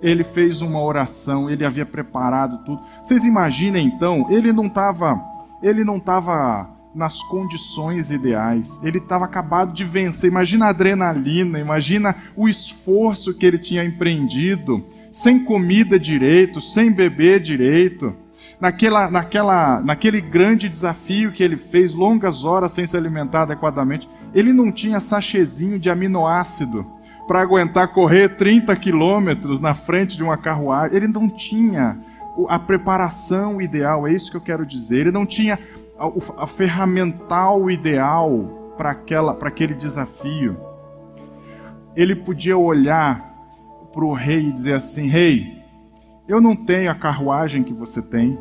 ele 0.00 0.24
fez 0.24 0.62
uma 0.62 0.82
oração, 0.82 1.50
ele 1.50 1.66
havia 1.66 1.84
preparado 1.84 2.64
tudo. 2.64 2.80
Vocês 3.02 3.26
imaginem 3.26 3.88
então, 3.88 4.26
ele 4.30 4.54
não 4.54 4.68
estava. 4.68 5.20
Ele 5.62 5.84
não 5.84 5.98
estava 5.98 6.79
nas 6.94 7.22
condições 7.22 8.10
ideais. 8.10 8.80
Ele 8.82 8.98
estava 8.98 9.24
acabado 9.24 9.72
de 9.72 9.84
vencer. 9.84 10.30
Imagina 10.30 10.66
a 10.66 10.70
adrenalina, 10.70 11.58
imagina 11.58 12.16
o 12.36 12.48
esforço 12.48 13.34
que 13.34 13.46
ele 13.46 13.58
tinha 13.58 13.84
empreendido, 13.84 14.84
sem 15.12 15.44
comida 15.44 15.98
direito, 15.98 16.60
sem 16.60 16.92
beber 16.92 17.40
direito. 17.40 18.14
Naquela, 18.60 19.10
naquela, 19.10 19.80
naquele 19.80 20.20
grande 20.20 20.68
desafio 20.68 21.32
que 21.32 21.42
ele 21.42 21.56
fez, 21.56 21.94
longas 21.94 22.44
horas 22.44 22.72
sem 22.72 22.86
se 22.86 22.96
alimentar 22.96 23.42
adequadamente, 23.42 24.08
ele 24.34 24.52
não 24.52 24.70
tinha 24.70 25.00
sachezinho 25.00 25.78
de 25.78 25.88
aminoácido 25.88 26.86
para 27.26 27.40
aguentar 27.40 27.88
correr 27.92 28.30
30 28.30 28.74
quilômetros 28.76 29.60
na 29.60 29.72
frente 29.72 30.16
de 30.16 30.22
uma 30.22 30.36
carruagem. 30.36 30.96
Ele 30.96 31.06
não 31.06 31.28
tinha 31.28 31.96
a 32.48 32.58
preparação 32.58 33.60
ideal, 33.60 34.06
é 34.06 34.12
isso 34.12 34.30
que 34.30 34.36
eu 34.36 34.40
quero 34.40 34.66
dizer. 34.66 35.00
Ele 35.00 35.10
não 35.12 35.24
tinha 35.24 35.58
a, 36.00 36.44
a 36.44 36.46
ferramental 36.46 37.70
ideal 37.70 38.74
para 38.78 39.48
aquele 39.48 39.74
desafio. 39.74 40.56
Ele 41.94 42.16
podia 42.16 42.56
olhar 42.56 43.28
para 43.92 44.04
o 44.04 44.14
rei 44.14 44.48
e 44.48 44.52
dizer 44.52 44.72
assim: 44.72 45.06
Rei, 45.06 45.62
eu 46.26 46.40
não 46.40 46.56
tenho 46.56 46.90
a 46.90 46.94
carruagem 46.94 47.62
que 47.62 47.74
você 47.74 48.00
tem, 48.00 48.38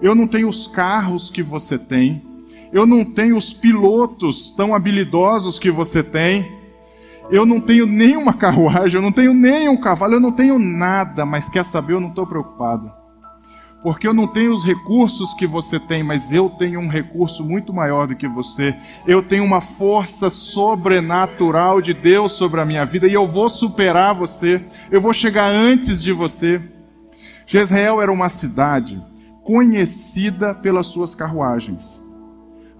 eu 0.00 0.14
não 0.14 0.26
tenho 0.26 0.48
os 0.48 0.66
carros 0.66 1.28
que 1.28 1.42
você 1.42 1.78
tem, 1.78 2.22
Eu 2.72 2.86
não 2.86 3.04
tenho 3.04 3.36
os 3.36 3.52
pilotos 3.52 4.50
tão 4.50 4.74
habilidosos 4.74 5.60
que 5.60 5.70
você 5.70 6.02
tem. 6.02 6.52
Eu 7.30 7.46
não 7.46 7.60
tenho 7.60 7.86
nenhuma 7.86 8.32
carruagem, 8.34 8.96
eu 8.96 9.02
não 9.02 9.12
tenho 9.12 9.32
nenhum 9.32 9.76
cavalo, 9.76 10.14
eu 10.14 10.20
não 10.20 10.32
tenho 10.32 10.58
nada, 10.58 11.24
mas 11.24 11.48
quer 11.48 11.64
saber, 11.64 11.92
eu 11.92 12.00
não 12.00 12.08
estou 12.08 12.26
preocupado 12.26 13.03
porque 13.84 14.08
eu 14.08 14.14
não 14.14 14.26
tenho 14.26 14.50
os 14.50 14.64
recursos 14.64 15.34
que 15.34 15.46
você 15.46 15.78
tem, 15.78 16.02
mas 16.02 16.32
eu 16.32 16.48
tenho 16.48 16.80
um 16.80 16.88
recurso 16.88 17.44
muito 17.44 17.70
maior 17.70 18.06
do 18.06 18.16
que 18.16 18.26
você. 18.26 18.74
Eu 19.06 19.22
tenho 19.22 19.44
uma 19.44 19.60
força 19.60 20.30
sobrenatural 20.30 21.82
de 21.82 21.92
Deus 21.92 22.32
sobre 22.32 22.62
a 22.62 22.64
minha 22.64 22.86
vida 22.86 23.06
e 23.06 23.12
eu 23.12 23.26
vou 23.26 23.46
superar 23.46 24.14
você. 24.14 24.64
Eu 24.90 25.02
vou 25.02 25.12
chegar 25.12 25.50
antes 25.50 26.02
de 26.02 26.14
você. 26.14 26.62
Jezreel 27.44 28.00
era 28.00 28.10
uma 28.10 28.30
cidade 28.30 29.04
conhecida 29.42 30.54
pelas 30.54 30.86
suas 30.86 31.14
carruagens. 31.14 32.02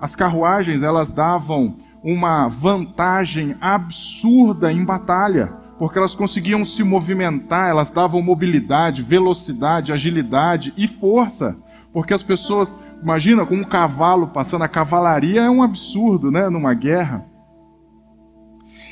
As 0.00 0.16
carruagens, 0.16 0.82
elas 0.82 1.12
davam 1.12 1.76
uma 2.02 2.48
vantagem 2.48 3.54
absurda 3.60 4.72
em 4.72 4.82
batalha 4.82 5.63
porque 5.78 5.98
elas 5.98 6.14
conseguiam 6.14 6.64
se 6.64 6.82
movimentar, 6.84 7.68
elas 7.68 7.90
davam 7.90 8.22
mobilidade, 8.22 9.02
velocidade, 9.02 9.92
agilidade 9.92 10.72
e 10.76 10.86
força. 10.86 11.56
Porque 11.92 12.14
as 12.14 12.22
pessoas, 12.22 12.74
imagina, 13.02 13.44
com 13.44 13.56
um 13.56 13.64
cavalo 13.64 14.28
passando, 14.28 14.62
a 14.62 14.68
cavalaria 14.68 15.42
é 15.42 15.50
um 15.50 15.62
absurdo, 15.62 16.30
né, 16.30 16.48
numa 16.48 16.74
guerra. 16.74 17.24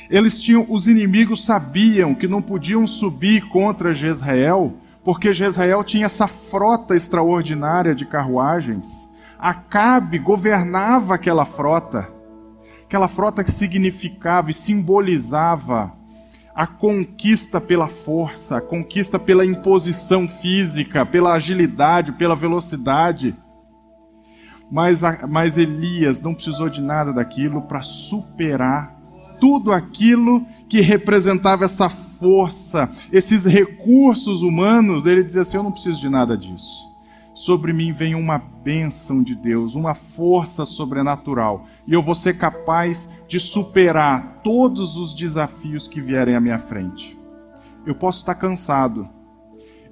Eles 0.09 0.39
tinham, 0.39 0.65
os 0.69 0.87
inimigos 0.87 1.45
sabiam 1.45 2.13
que 2.13 2.27
não 2.27 2.41
podiam 2.41 2.85
subir 2.85 3.47
contra 3.47 3.93
Jezreel, 3.93 4.73
porque 5.03 5.33
Jezreel 5.33 5.83
tinha 5.83 6.05
essa 6.05 6.27
frota 6.27 6.95
extraordinária 6.95 7.95
de 7.95 8.05
carruagens. 8.05 9.09
Acabe 9.39 10.17
governava 10.19 11.15
aquela 11.15 11.45
frota, 11.45 12.09
aquela 12.85 13.07
frota 13.07 13.43
que 13.43 13.51
significava 13.51 14.51
e 14.51 14.53
simbolizava 14.53 16.02
a 16.55 16.67
conquista 16.67 17.59
pela 17.59 17.87
força, 17.87 18.57
a 18.57 18.61
conquista 18.61 19.17
pela 19.17 19.45
imposição 19.45 20.27
física, 20.27 21.05
pela 21.05 21.33
agilidade, 21.33 22.11
pela 22.11 22.35
velocidade. 22.35 23.35
Mas, 24.71 25.01
mas 25.27 25.57
Elias 25.57 26.21
não 26.21 26.33
precisou 26.33 26.69
de 26.69 26.81
nada 26.81 27.11
daquilo 27.11 27.63
para 27.63 27.81
superar 27.81 28.95
tudo 29.39 29.71
aquilo 29.71 30.45
que 30.69 30.79
representava 30.79 31.65
essa 31.65 31.89
força, 31.89 32.89
esses 33.11 33.45
recursos 33.45 34.41
humanos. 34.41 35.05
Ele 35.05 35.23
dizia 35.23 35.41
assim: 35.41 35.57
Eu 35.57 35.63
não 35.63 35.71
preciso 35.71 35.99
de 35.99 36.09
nada 36.09 36.37
disso 36.37 36.92
sobre 37.33 37.73
mim 37.73 37.91
vem 37.91 38.15
uma 38.15 38.37
bênção 38.37 39.23
de 39.23 39.35
Deus, 39.35 39.75
uma 39.75 39.93
força 39.93 40.65
sobrenatural, 40.65 41.67
e 41.87 41.93
eu 41.93 42.01
vou 42.01 42.15
ser 42.15 42.37
capaz 42.37 43.11
de 43.27 43.39
superar 43.39 44.41
todos 44.43 44.97
os 44.97 45.13
desafios 45.13 45.87
que 45.87 46.01
vierem 46.01 46.35
à 46.35 46.39
minha 46.39 46.59
frente. 46.59 47.17
Eu 47.85 47.95
posso 47.95 48.19
estar 48.19 48.35
cansado, 48.35 49.07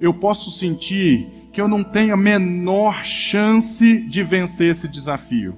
eu 0.00 0.14
posso 0.14 0.50
sentir 0.50 1.48
que 1.52 1.60
eu 1.60 1.68
não 1.68 1.84
tenho 1.84 2.14
a 2.14 2.16
menor 2.16 3.04
chance 3.04 4.00
de 4.08 4.22
vencer 4.22 4.70
esse 4.70 4.88
desafio. 4.88 5.56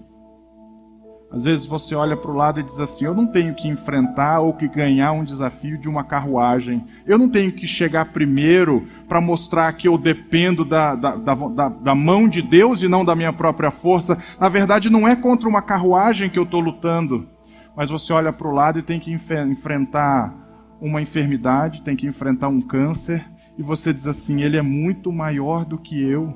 Às 1.30 1.44
vezes 1.44 1.66
você 1.66 1.94
olha 1.94 2.16
para 2.16 2.30
o 2.30 2.34
lado 2.34 2.60
e 2.60 2.62
diz 2.62 2.78
assim: 2.78 3.04
eu 3.04 3.14
não 3.14 3.26
tenho 3.26 3.54
que 3.54 3.66
enfrentar 3.66 4.40
ou 4.40 4.52
que 4.52 4.68
ganhar 4.68 5.12
um 5.12 5.24
desafio 5.24 5.76
de 5.76 5.88
uma 5.88 6.04
carruagem. 6.04 6.84
Eu 7.04 7.18
não 7.18 7.28
tenho 7.28 7.50
que 7.50 7.66
chegar 7.66 8.12
primeiro 8.12 8.86
para 9.08 9.20
mostrar 9.20 9.72
que 9.72 9.88
eu 9.88 9.98
dependo 9.98 10.64
da, 10.64 10.94
da, 10.94 11.16
da, 11.16 11.68
da, 11.68 11.94
mão 11.94 12.28
de 12.28 12.40
Deus 12.40 12.82
e 12.82 12.88
não 12.88 13.04
da 13.04 13.16
minha 13.16 13.32
própria 13.32 13.70
força. 13.70 14.16
Na 14.38 14.48
verdade, 14.48 14.88
não 14.88 15.08
é 15.08 15.16
contra 15.16 15.48
uma 15.48 15.60
carruagem 15.60 16.30
que 16.30 16.38
eu 16.38 16.44
estou 16.44 16.60
lutando. 16.60 17.28
Mas 17.76 17.90
você 17.90 18.12
olha 18.12 18.32
para 18.32 18.46
o 18.46 18.52
lado 18.52 18.78
e 18.78 18.82
tem 18.82 19.00
que 19.00 19.12
enfrentar 19.12 20.32
uma 20.80 21.02
enfermidade, 21.02 21.82
tem 21.82 21.96
que 21.96 22.06
enfrentar 22.06 22.48
um 22.48 22.60
câncer, 22.60 23.24
e 23.58 23.62
você 23.62 23.92
diz 23.92 24.06
assim: 24.06 24.42
ele 24.42 24.56
é 24.56 24.62
muito 24.62 25.12
maior 25.12 25.64
do 25.64 25.78
que 25.78 26.00
eu. 26.00 26.32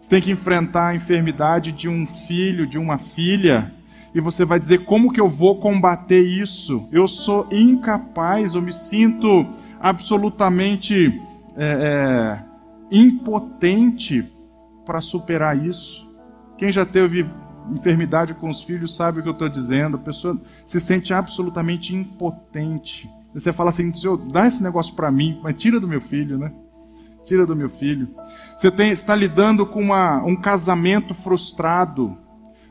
Você 0.00 0.10
tem 0.10 0.22
que 0.22 0.30
enfrentar 0.30 0.88
a 0.88 0.94
enfermidade 0.94 1.72
de 1.72 1.88
um 1.88 2.06
filho, 2.06 2.66
de 2.66 2.78
uma 2.78 2.96
filha 2.96 3.74
e 4.14 4.20
você 4.20 4.44
vai 4.44 4.58
dizer: 4.58 4.84
como 4.84 5.12
que 5.12 5.20
eu 5.20 5.28
vou 5.28 5.58
combater 5.58 6.20
isso? 6.20 6.88
Eu 6.90 7.06
sou 7.06 7.46
incapaz, 7.50 8.54
eu 8.54 8.62
me 8.62 8.72
sinto 8.72 9.46
absolutamente 9.80 11.20
é, 11.56 11.66
é, 11.66 12.44
impotente 12.90 14.26
para 14.84 15.00
superar 15.00 15.56
isso. 15.64 16.08
Quem 16.56 16.72
já 16.72 16.84
teve 16.84 17.28
enfermidade 17.70 18.34
com 18.34 18.48
os 18.48 18.62
filhos 18.62 18.96
sabe 18.96 19.20
o 19.20 19.22
que 19.22 19.28
eu 19.28 19.32
estou 19.32 19.48
dizendo. 19.48 19.96
A 19.96 20.00
pessoa 20.00 20.40
se 20.64 20.80
sente 20.80 21.12
absolutamente 21.12 21.94
impotente. 21.94 23.08
Você 23.34 23.52
fala 23.52 23.70
assim: 23.70 23.92
Senhor, 23.92 24.16
dá 24.16 24.46
esse 24.46 24.62
negócio 24.62 24.94
para 24.94 25.10
mim, 25.10 25.38
mas 25.42 25.54
tira 25.56 25.78
do 25.78 25.86
meu 25.86 26.00
filho, 26.00 26.38
né? 26.38 26.52
Tira 27.24 27.44
do 27.44 27.54
meu 27.54 27.68
filho. 27.68 28.08
Você 28.56 28.70
tem, 28.70 28.90
está 28.90 29.14
lidando 29.14 29.66
com 29.66 29.82
uma, 29.82 30.24
um 30.24 30.34
casamento 30.34 31.12
frustrado 31.12 32.16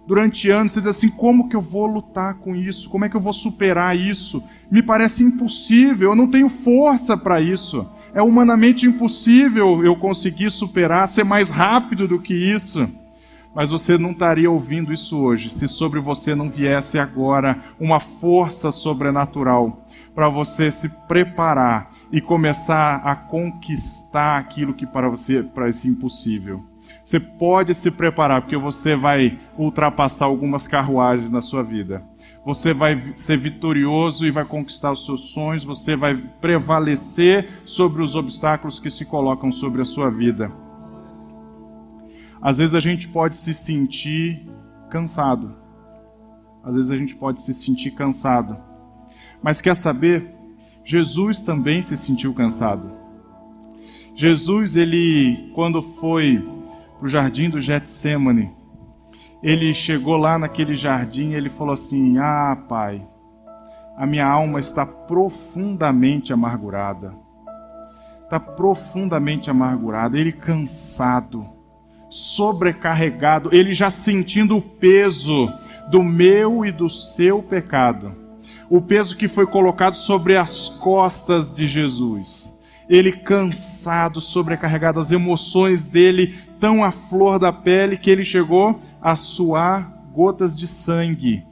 durante 0.07 0.49
anos, 0.49 0.71
você 0.71 0.79
diz 0.79 0.89
assim: 0.89 1.09
como 1.09 1.49
que 1.49 1.55
eu 1.55 1.61
vou 1.61 1.85
lutar 1.85 2.35
com 2.35 2.55
isso? 2.55 2.89
Como 2.89 3.03
é 3.03 3.09
que 3.09 3.15
eu 3.15 3.21
vou 3.21 3.33
superar 3.33 3.95
isso? 3.95 4.41
Me 4.71 4.81
parece 4.81 5.23
impossível, 5.23 6.11
eu 6.11 6.15
não 6.15 6.31
tenho 6.31 6.47
força 6.47 7.17
para 7.17 7.41
isso. 7.41 7.85
É 8.13 8.21
humanamente 8.21 8.87
impossível 8.87 9.83
eu 9.83 9.95
conseguir 9.97 10.49
superar, 10.49 11.07
ser 11.07 11.25
mais 11.25 11.49
rápido 11.49 12.07
do 12.07 12.19
que 12.19 12.33
isso. 12.33 12.87
Mas 13.53 13.71
você 13.71 13.97
não 13.97 14.11
estaria 14.11 14.49
ouvindo 14.49 14.93
isso 14.93 15.17
hoje 15.17 15.49
se 15.49 15.67
sobre 15.67 15.99
você 15.99 16.35
não 16.35 16.49
viesse 16.49 16.99
agora 16.99 17.57
uma 17.79 17.99
força 17.99 18.71
sobrenatural 18.71 19.83
para 20.13 20.29
você 20.29 20.71
se 20.71 20.89
preparar 21.07 21.91
e 22.11 22.21
começar 22.21 22.97
a 22.97 23.15
conquistar 23.15 24.37
aquilo 24.37 24.75
que 24.75 24.85
para 24.85 25.09
você 25.09 25.41
parece 25.41 25.87
impossível. 25.87 26.63
Você 27.07 27.21
pode 27.21 27.73
se 27.73 27.89
preparar, 27.89 28.41
porque 28.41 28.57
você 28.57 28.93
vai 28.93 29.39
ultrapassar 29.57 30.25
algumas 30.25 30.67
carruagens 30.67 31.31
na 31.31 31.39
sua 31.39 31.63
vida. 31.63 32.03
Você 32.45 32.73
vai 32.73 33.01
ser 33.15 33.37
vitorioso 33.37 34.25
e 34.25 34.29
vai 34.29 34.43
conquistar 34.43 34.91
os 34.91 35.05
seus 35.05 35.29
sonhos. 35.29 35.63
Você 35.63 35.95
vai 35.95 36.17
prevalecer 36.17 37.47
sobre 37.63 38.03
os 38.03 38.13
obstáculos 38.13 38.77
que 38.77 38.89
se 38.89 39.05
colocam 39.05 39.53
sobre 39.53 39.81
a 39.81 39.85
sua 39.85 40.09
vida. 40.09 40.51
Às 42.41 42.57
vezes 42.57 42.75
a 42.75 42.81
gente 42.81 43.07
pode 43.07 43.37
se 43.37 43.53
sentir 43.53 44.45
cansado. 44.89 45.55
Às 46.61 46.75
vezes 46.75 46.91
a 46.91 46.97
gente 46.97 47.15
pode 47.15 47.39
se 47.39 47.53
sentir 47.53 47.91
cansado. 47.91 48.57
Mas 49.41 49.61
quer 49.61 49.77
saber? 49.77 50.29
Jesus 50.83 51.41
também 51.41 51.81
se 51.81 51.95
sentiu 51.95 52.33
cansado. 52.33 52.91
Jesus, 54.13 54.75
ele, 54.75 55.51
quando 55.55 55.81
foi 55.81 56.56
para 56.97 57.05
o 57.05 57.09
jardim 57.09 57.49
do 57.49 57.61
Getsemane. 57.61 58.51
Ele 59.41 59.73
chegou 59.73 60.17
lá 60.17 60.37
naquele 60.37 60.75
jardim 60.75 61.29
e 61.29 61.35
ele 61.35 61.49
falou 61.49 61.73
assim: 61.73 62.17
Ah, 62.17 62.57
Pai, 62.67 63.07
a 63.95 64.05
minha 64.05 64.27
alma 64.27 64.59
está 64.59 64.85
profundamente 64.85 66.33
amargurada. 66.33 67.13
Está 68.23 68.39
profundamente 68.39 69.49
amargurada. 69.49 70.17
Ele 70.17 70.31
cansado, 70.31 71.45
sobrecarregado, 72.09 73.55
ele 73.55 73.73
já 73.73 73.89
sentindo 73.89 74.57
o 74.57 74.61
peso 74.61 75.47
do 75.89 76.03
meu 76.03 76.65
e 76.65 76.71
do 76.71 76.89
seu 76.89 77.41
pecado. 77.41 78.13
O 78.69 78.81
peso 78.81 79.15
que 79.15 79.27
foi 79.27 79.45
colocado 79.45 79.93
sobre 79.93 80.35
as 80.35 80.67
costas 80.67 81.53
de 81.53 81.67
Jesus 81.67 82.56
ele 82.89 83.11
cansado, 83.11 84.21
sobrecarregado, 84.21 84.99
as 84.99 85.11
emoções 85.11 85.85
dele 85.85 86.35
tão 86.59 86.83
à 86.83 86.91
flor 86.91 87.37
da 87.37 87.51
pele 87.51 87.97
que 87.97 88.09
ele 88.09 88.23
chegou 88.23 88.79
a 89.01 89.15
suar 89.15 89.93
gotas 90.13 90.55
de 90.55 90.65
sangue. 90.65 91.43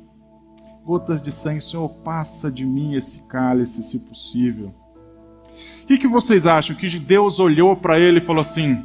Gotas 0.86 1.22
de 1.22 1.32
sangue, 1.32 1.62
Senhor, 1.62 1.90
passa 1.90 2.52
de 2.52 2.66
mim 2.66 2.96
esse 2.96 3.24
cálice, 3.24 3.84
se 3.84 4.00
possível. 4.00 4.74
O 5.84 5.88
que, 5.88 5.98
que 5.98 6.08
vocês 6.08 6.46
acham? 6.46 6.76
Que 6.76 6.88
Deus 6.98 7.40
olhou 7.40 7.76
para 7.76 8.00
ele 8.00 8.18
e 8.20 8.22
falou 8.22 8.42
assim: 8.42 8.84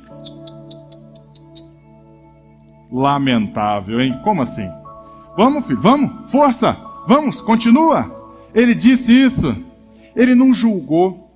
Lamentável, 2.91 4.01
hein? 4.01 4.19
Como 4.25 4.43
assim? 4.43 4.69
Vamos, 5.37 5.67
filho, 5.67 5.81
vamos, 5.81 6.31
força, 6.31 6.77
vamos, 7.07 7.41
continua. 7.41 8.37
Ele 8.55 8.75
disse 8.75 9.13
isso. 9.13 9.57
Ele 10.15 10.35
não 10.35 10.53
julgou, 10.53 11.30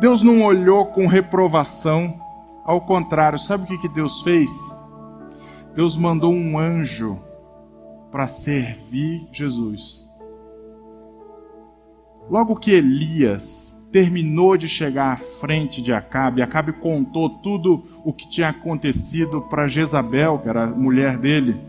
Deus 0.00 0.22
não 0.22 0.42
olhou 0.42 0.86
com 0.86 1.06
reprovação, 1.06 2.18
ao 2.64 2.80
contrário, 2.80 3.38
sabe 3.38 3.74
o 3.74 3.78
que 3.78 3.86
Deus 3.86 4.22
fez? 4.22 4.50
Deus 5.74 5.94
mandou 5.94 6.32
um 6.32 6.58
anjo 6.58 7.18
para 8.10 8.26
servir 8.26 9.28
Jesus. 9.30 10.08
Logo 12.30 12.56
que 12.56 12.70
Elias 12.70 13.78
terminou 13.92 14.56
de 14.56 14.68
chegar 14.68 15.12
à 15.12 15.16
frente 15.16 15.82
de 15.82 15.92
Acabe, 15.92 16.40
Acabe 16.40 16.72
contou 16.72 17.28
tudo 17.28 17.84
o 18.02 18.10
que 18.10 18.26
tinha 18.30 18.48
acontecido 18.48 19.42
para 19.42 19.68
Jezabel, 19.68 20.38
que 20.38 20.48
era 20.48 20.64
a 20.64 20.66
mulher 20.68 21.18
dele. 21.18 21.60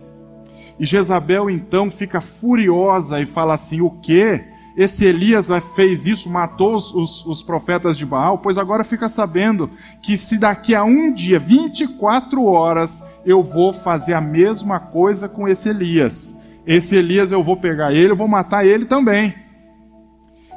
E 0.80 0.86
Jezabel 0.86 1.50
então 1.50 1.92
fica 1.92 2.22
furiosa 2.22 3.20
e 3.20 3.26
fala 3.26 3.56
assim: 3.56 3.82
O 3.82 3.90
quê? 3.90 4.51
Esse 4.76 5.06
Elias 5.06 5.50
fez 5.76 6.06
isso, 6.06 6.30
matou 6.30 6.76
os, 6.76 6.94
os, 6.94 7.26
os, 7.26 7.44
profetas 7.44 7.98
de 7.98 8.06
Baal, 8.06 8.38
pois 8.38 8.58
agora 8.58 8.84
fica 8.84 9.10
sabendo 9.10 9.70
que 10.02 10.16
se 10.16 10.38
daqui 10.38 10.74
a 10.74 10.84
um 10.84 11.14
dia, 11.14 11.40
24 11.40 12.44
horas, 12.46 13.04
eu 13.26 13.44
vou 13.44 13.74
fazer 13.74 14.14
a 14.14 14.22
mesma 14.22 14.80
coisa 14.80 15.28
com 15.28 15.48
esse 15.48 15.70
Elias. 15.70 16.40
Esse 16.66 16.96
Elias 16.96 17.32
eu 17.32 17.44
vou 17.44 17.58
pegar 17.58 17.92
ele, 17.92 18.12
eu 18.12 18.16
vou 18.16 18.28
matar 18.28 18.66
ele 18.66 18.86
também. 18.86 19.36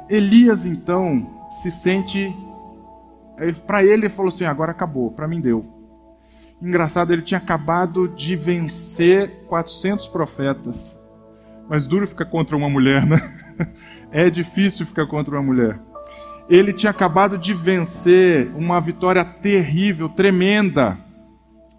Elias 0.09 0.65
então 0.65 1.29
se 1.49 1.69
sente. 1.69 2.33
Para 3.67 3.83
ele, 3.83 4.05
ele 4.05 4.09
falou 4.09 4.29
assim: 4.29 4.45
agora 4.45 4.71
acabou, 4.71 5.11
para 5.11 5.27
mim 5.27 5.41
deu. 5.41 5.65
Engraçado, 6.61 7.11
ele 7.11 7.21
tinha 7.21 7.37
acabado 7.37 8.07
de 8.07 8.35
vencer 8.35 9.45
400 9.47 10.07
profetas. 10.07 10.97
Mas 11.67 11.85
duro 11.85 12.07
ficar 12.07 12.25
contra 12.25 12.55
uma 12.55 12.69
mulher, 12.69 13.05
né? 13.05 13.17
É 14.17 14.29
difícil 14.29 14.85
ficar 14.85 15.05
contra 15.07 15.35
uma 15.35 15.43
mulher. 15.43 15.77
Ele 16.47 16.71
tinha 16.71 16.89
acabado 16.89 17.37
de 17.37 17.53
vencer 17.53 18.49
uma 18.55 18.79
vitória 18.79 19.25
terrível, 19.25 20.07
tremenda. 20.07 20.97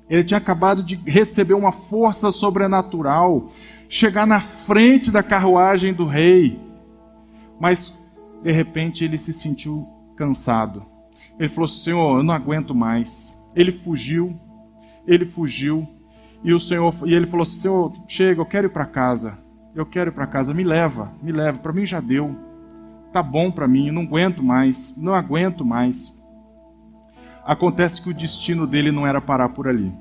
Ele 0.06 0.22
tinha 0.22 0.36
acabado 0.36 0.84
de 0.84 0.96
receber 1.06 1.54
uma 1.54 1.72
força 1.72 2.30
sobrenatural, 2.30 3.46
chegar 3.88 4.26
na 4.26 4.38
frente 4.38 5.10
da 5.10 5.22
carruagem 5.22 5.94
do 5.94 6.04
rei. 6.04 6.60
Mas, 7.58 7.98
de 8.42 8.52
repente, 8.52 9.02
ele 9.02 9.16
se 9.16 9.32
sentiu 9.32 9.88
cansado. 10.14 10.84
Ele 11.38 11.48
falou: 11.48 11.66
Senhor, 11.66 12.18
eu 12.18 12.22
não 12.22 12.34
aguento 12.34 12.74
mais. 12.74 13.34
Ele 13.54 13.72
fugiu, 13.72 14.38
ele 15.06 15.24
fugiu. 15.24 15.88
E 16.44 16.52
o 16.52 16.58
Senhor, 16.58 16.94
e 17.06 17.14
ele 17.14 17.24
falou: 17.24 17.46
Senhor, 17.46 17.94
chega, 18.06 18.42
eu 18.42 18.46
quero 18.46 18.66
ir 18.66 18.72
para 18.72 18.84
casa. 18.84 19.38
Eu 19.76 19.84
quero 19.84 20.10
ir 20.10 20.14
para 20.14 20.26
casa, 20.26 20.54
me 20.54 20.64
leva, 20.64 21.12
me 21.22 21.30
leva. 21.30 21.58
Para 21.58 21.70
mim 21.70 21.84
já 21.84 22.00
deu. 22.00 22.34
Tá 23.12 23.22
bom 23.22 23.50
para 23.50 23.68
mim, 23.68 23.90
não 23.90 24.02
aguento 24.02 24.42
mais, 24.42 24.94
não 24.96 25.14
aguento 25.14 25.66
mais. 25.66 26.10
Acontece 27.44 28.00
que 28.00 28.08
o 28.08 28.14
destino 28.14 28.66
dele 28.66 28.90
não 28.90 29.06
era 29.06 29.20
parar 29.20 29.50
por 29.50 29.68
ali. 29.68 29.92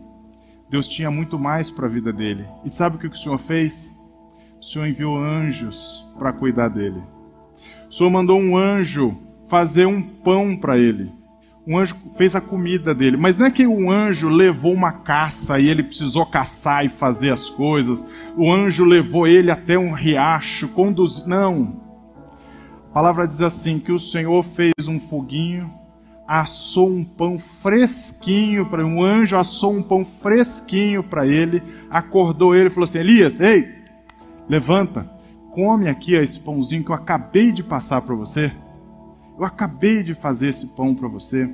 Deus 0.70 0.88
tinha 0.88 1.12
muito 1.12 1.38
mais 1.38 1.70
para 1.70 1.88
a 1.88 1.90
vida 1.90 2.14
dele. 2.14 2.46
E 2.64 2.70
sabe 2.70 2.96
o 2.96 3.00
que 3.00 3.08
o 3.08 3.16
Senhor 3.16 3.38
fez? 3.38 3.94
O 4.62 4.64
Senhor 4.64 4.88
enviou 4.88 5.18
anjos 5.18 6.08
para 6.18 6.32
cuidar 6.32 6.70
dele. 6.70 7.04
O 7.90 7.94
Senhor 7.94 8.10
mandou 8.10 8.40
um 8.40 8.58
anjo 8.58 9.18
fazer 9.48 9.86
um 9.86 10.02
pão 10.02 10.56
para 10.56 10.78
ele 10.78 11.12
um 11.67 11.80
anjo 11.80 11.95
fez 12.15 12.36
a 12.36 12.41
comida 12.41 12.93
dele. 12.93 13.17
Mas 13.17 13.38
não 13.38 13.47
é 13.47 13.51
que 13.51 13.65
o 13.65 13.91
anjo 13.91 14.30
levou 14.30 14.71
uma 14.71 14.91
caça 14.91 15.60
e 15.60 15.67
ele 15.67 15.84
precisou 15.84 16.25
caçar 16.25 16.86
e 16.86 16.89
fazer 16.89 17.32
as 17.32 17.49
coisas. 17.49 18.06
O 18.38 18.51
anjo 18.51 18.86
levou 18.86 19.28
ele 19.28 19.49
até 19.49 19.78
um 19.78 19.91
riacho, 19.91 20.67
conduz. 20.69 21.25
Não. 21.25 21.82
A 22.89 22.93
palavra 22.93 23.25
diz 23.25 23.41
assim: 23.41 23.80
que 23.80 23.91
o 23.91 23.99
Senhor 23.99 24.43
fez 24.43 24.88
um 24.88 24.99
foguinho, 24.99 25.73
assou 26.28 26.89
um 26.89 27.04
pão 27.04 27.39
fresquinho 27.39 28.67
para 28.67 28.86
um 28.86 29.04
anjo 29.04 29.36
assou 29.36 29.73
um 29.73 29.82
pão 29.82 30.06
fresquinho 30.06 31.04
para 31.04 31.25
ele, 31.28 31.62
acordou 31.89 32.56
ele 32.56 32.67
e 32.67 32.69
falou 32.69 32.86
assim: 32.86 32.99
Elias, 32.99 33.41
ei, 33.41 33.73
levanta, 34.47 35.10
come 35.51 35.89
aqui 35.89 36.13
esse 36.13 36.39
pãozinho 36.39 36.84
que 36.84 36.91
eu 36.91 36.95
acabei 36.95 37.51
de 37.51 37.63
passar 37.63 38.01
para 38.01 38.13
você. 38.13 38.51
Eu 39.38 39.45
acabei 39.45 40.02
de 40.02 40.13
fazer 40.13 40.48
esse 40.48 40.67
pão 40.67 40.95
para 40.95 41.08
você. 41.08 41.50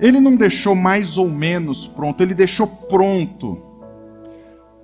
Ele 0.00 0.20
não 0.20 0.36
deixou 0.36 0.74
mais 0.74 1.16
ou 1.18 1.28
menos 1.28 1.86
pronto, 1.86 2.22
ele 2.22 2.34
deixou 2.34 2.66
pronto. 2.66 3.60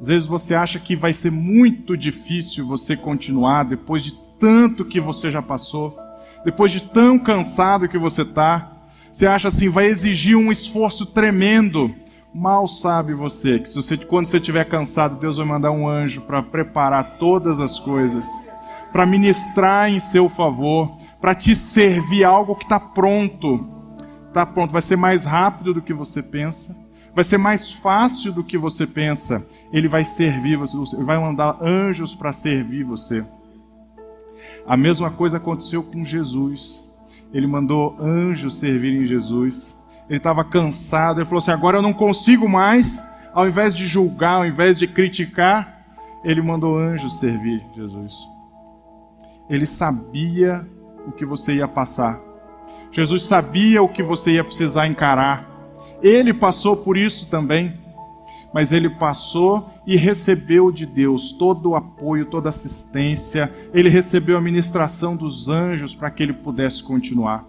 Às 0.01 0.09
vezes 0.09 0.27
você 0.27 0.55
acha 0.55 0.79
que 0.79 0.97
vai 0.97 1.13
ser 1.13 1.31
muito 1.31 1.97
difícil 1.97 2.67
você 2.67 2.97
continuar 2.97 3.65
depois 3.65 4.03
de 4.03 4.13
tanto 4.39 4.85
que 4.85 5.01
você 5.01 5.31
já 5.31 5.41
passou, 5.41 5.97
depois 6.45 6.73
de 6.73 6.83
tão 6.83 7.19
cansado 7.19 7.89
que 7.89 7.97
você 7.97 8.23
está. 8.23 8.73
Você 9.13 9.27
acha 9.27 9.49
assim, 9.49 9.69
vai 9.69 9.87
exigir 9.87 10.37
um 10.37 10.51
esforço 10.51 11.07
tremendo. 11.07 11.95
Mal 12.35 12.67
sabe 12.67 13.15
você 13.15 13.59
que 13.59 13.69
se 13.69 13.77
você, 13.77 13.97
quando 13.97 14.27
você 14.27 14.39
estiver 14.39 14.65
cansado, 14.65 15.21
Deus 15.21 15.37
vai 15.37 15.47
mandar 15.47 15.71
um 15.71 15.87
anjo 15.87 16.23
para 16.23 16.43
preparar 16.43 17.19
todas 17.19 17.61
as 17.61 17.79
coisas, 17.79 18.27
para 18.91 19.07
ministrar 19.07 19.91
em 19.91 20.01
seu 20.01 20.29
favor, 20.29 20.97
para 21.23 21.37
te 21.37 21.55
servir 21.55 22.25
algo 22.25 22.57
que 22.57 22.65
está 22.65 22.81
pronto. 22.81 23.65
Está 24.27 24.45
pronto, 24.45 24.73
vai 24.73 24.83
ser 24.83 24.97
mais 24.97 25.25
rápido 25.25 25.73
do 25.73 25.81
que 25.81 25.95
você 25.95 26.21
pensa, 26.21 26.77
vai 27.15 27.23
ser 27.23 27.39
mais 27.39 27.71
fácil 27.71 28.33
do 28.33 28.43
que 28.43 28.59
você 28.59 28.87
pensa. 28.87 29.47
Ele 29.73 29.87
vai 29.87 30.03
servir 30.03 30.57
você, 30.57 30.77
ele 30.97 31.05
vai 31.05 31.19
mandar 31.19 31.63
anjos 31.63 32.17
para 32.17 32.33
servir 32.33 32.83
você. 32.83 33.25
A 34.67 34.77
mesma 34.77 35.11
coisa 35.11 35.37
aconteceu 35.37 35.85
com 35.85 36.05
Jesus. 36.05 36.83
Ele 37.33 37.47
mandou 37.47 37.97
anjos 38.01 38.59
servirem 38.59 39.07
Jesus. 39.07 39.79
Ele 40.09 40.19
estava 40.19 40.45
cansado, 40.45 41.21
ele 41.21 41.25
falou 41.27 41.39
assim: 41.39 41.53
agora 41.53 41.79
eu 41.79 41.83
não 41.83 41.93
consigo 41.93 42.49
mais. 42.49 43.07
Ao 43.33 43.47
invés 43.47 43.75
de 43.75 43.87
julgar, 43.87 44.39
ao 44.39 44.47
invés 44.47 44.79
de 44.79 44.89
criticar, 44.89 45.87
ele 46.25 46.43
mandou 46.43 46.77
anjos 46.77 47.21
servir 47.21 47.65
Jesus. 47.75 48.13
Ele 49.49 49.67
sabia 49.67 50.67
o 51.07 51.13
que 51.13 51.25
você 51.25 51.57
ia 51.57 51.69
passar. 51.69 52.21
Jesus 52.91 53.23
sabia 53.25 53.83
o 53.83 53.89
que 53.89 54.03
você 54.03 54.33
ia 54.33 54.45
precisar 54.45 54.87
encarar. 54.87 55.49
Ele 56.03 56.35
passou 56.35 56.77
por 56.77 56.97
isso 56.97 57.29
também. 57.29 57.81
Mas 58.53 58.71
ele 58.71 58.91
passou 58.91 59.71
e 59.87 59.97
recebeu 59.97 60.71
de 60.71 60.85
Deus 60.85 61.33
todo 61.33 61.71
o 61.71 61.75
apoio, 61.75 62.27
toda 62.27 62.51
assistência. 62.51 63.51
Ele 63.73 63.89
recebeu 63.89 64.37
a 64.37 64.43
ministração 64.43 65.17
dos 65.17 65.49
anjos 65.49 65.95
para 65.95 66.11
que 66.11 66.23
ele 66.23 66.35
pudesse 66.35 66.83
continuar. 66.83 67.47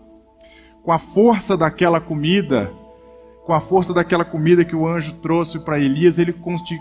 Com 0.81 0.93
a 0.93 0.97
força 0.97 1.57
daquela 1.57 1.99
comida, 1.99 2.71
com 3.45 3.53
a 3.53 3.59
força 3.59 3.93
daquela 3.93 4.23
comida 4.23 4.63
que 4.63 4.75
o 4.75 4.87
anjo 4.87 5.13
trouxe 5.15 5.59
para 5.59 5.77
Elias, 5.77 6.17
ele 6.17 6.33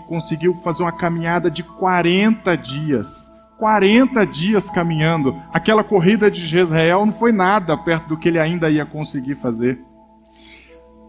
conseguiu 0.07 0.55
fazer 0.63 0.83
uma 0.83 0.91
caminhada 0.93 1.51
de 1.51 1.61
40 1.61 2.55
dias 2.55 3.32
40 3.57 4.25
dias 4.25 4.69
caminhando. 4.69 5.41
Aquela 5.51 5.83
corrida 5.83 6.29
de 6.29 6.45
Jezreel 6.45 7.05
não 7.05 7.13
foi 7.13 7.31
nada 7.31 7.77
perto 7.77 8.09
do 8.09 8.17
que 8.17 8.27
ele 8.27 8.39
ainda 8.39 8.69
ia 8.69 8.85
conseguir 8.85 9.35
fazer. 9.35 9.79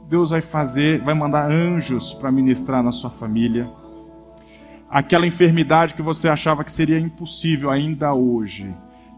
Deus 0.09 0.31
vai 0.31 0.41
fazer, 0.41 1.01
vai 1.01 1.15
mandar 1.15 1.51
anjos 1.51 2.13
para 2.15 2.31
ministrar 2.31 2.83
na 2.83 2.93
sua 2.93 3.11
família. 3.11 3.69
Aquela 4.89 5.27
enfermidade 5.27 5.95
que 5.95 6.03
você 6.03 6.29
achava 6.29 6.63
que 6.63 6.71
seria 6.71 7.01
impossível 7.01 7.71
ainda 7.71 8.13
hoje. 8.13 8.73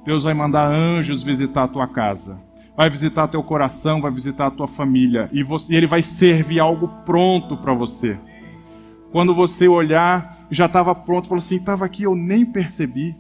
Deus 0.05 0.23
vai 0.23 0.33
mandar 0.33 0.71
anjos 0.71 1.23
visitar 1.23 1.65
a 1.65 1.69
tua 1.69 1.89
casa. 1.89 2.41
Vai 2.77 2.89
visitar 2.89 3.29
teu 3.29 3.43
coração, 3.43 4.01
vai 4.01 4.11
visitar 4.11 4.47
a 4.47 4.51
tua 4.51 4.69
família 4.69 5.29
e, 5.33 5.43
você, 5.43 5.73
e 5.73 5.77
ele 5.77 5.87
vai 5.87 6.03
servir 6.03 6.61
algo 6.61 6.89
pronto 7.05 7.57
para 7.57 7.75
você. 7.75 8.19
Quando 9.13 9.35
você 9.35 9.69
olhar, 9.69 10.47
já 10.51 10.67
estava 10.67 10.95
pronto, 10.95 11.29
falou 11.29 11.39
assim: 11.39 11.57
estava 11.57 11.85
aqui, 11.85 12.05
eu 12.05 12.15
nem 12.15 12.45
percebi 12.45 13.17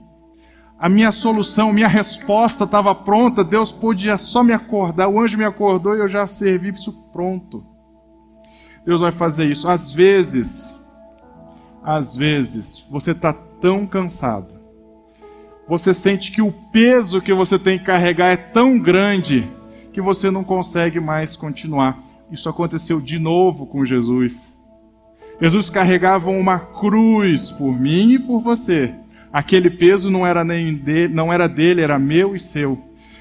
a 0.78 0.90
minha 0.90 1.10
solução, 1.10 1.72
minha 1.72 1.88
resposta 1.88 2.64
estava 2.64 2.94
pronta, 2.94 3.42
Deus 3.42 3.72
podia 3.72 4.18
só 4.18 4.42
me 4.42 4.52
acordar, 4.52 5.08
o 5.08 5.18
anjo 5.18 5.38
me 5.38 5.44
acordou 5.44 5.96
e 5.96 6.00
eu 6.00 6.08
já 6.08 6.26
servi 6.26 6.68
isso 6.68 6.92
pronto. 7.12 7.64
Deus 8.84 9.00
vai 9.00 9.10
fazer 9.10 9.50
isso. 9.50 9.66
Às 9.66 9.90
vezes, 9.90 10.78
às 11.82 12.14
vezes, 12.14 12.86
você 12.90 13.12
está 13.12 13.32
tão 13.32 13.86
cansado, 13.86 14.54
você 15.66 15.94
sente 15.94 16.30
que 16.30 16.42
o 16.42 16.52
peso 16.52 17.22
que 17.22 17.32
você 17.32 17.58
tem 17.58 17.78
que 17.78 17.86
carregar 17.86 18.30
é 18.30 18.36
tão 18.36 18.78
grande 18.78 19.50
que 19.92 20.00
você 20.00 20.30
não 20.30 20.44
consegue 20.44 21.00
mais 21.00 21.34
continuar. 21.34 21.98
Isso 22.30 22.48
aconteceu 22.48 23.00
de 23.00 23.18
novo 23.18 23.66
com 23.66 23.84
Jesus. 23.84 24.54
Jesus 25.40 25.68
carregava 25.68 26.30
uma 26.30 26.58
cruz 26.58 27.50
por 27.50 27.78
mim 27.78 28.14
e 28.14 28.18
por 28.18 28.40
você 28.40 28.94
Aquele 29.36 29.68
peso 29.68 30.10
não 30.10 30.26
era 30.26 30.42
nem 30.42 30.74
dele, 30.74 31.12
não 31.12 31.30
era 31.30 31.46
dele, 31.46 31.82
era 31.82 31.98
meu 31.98 32.34
e 32.34 32.38
seu. 32.38 32.78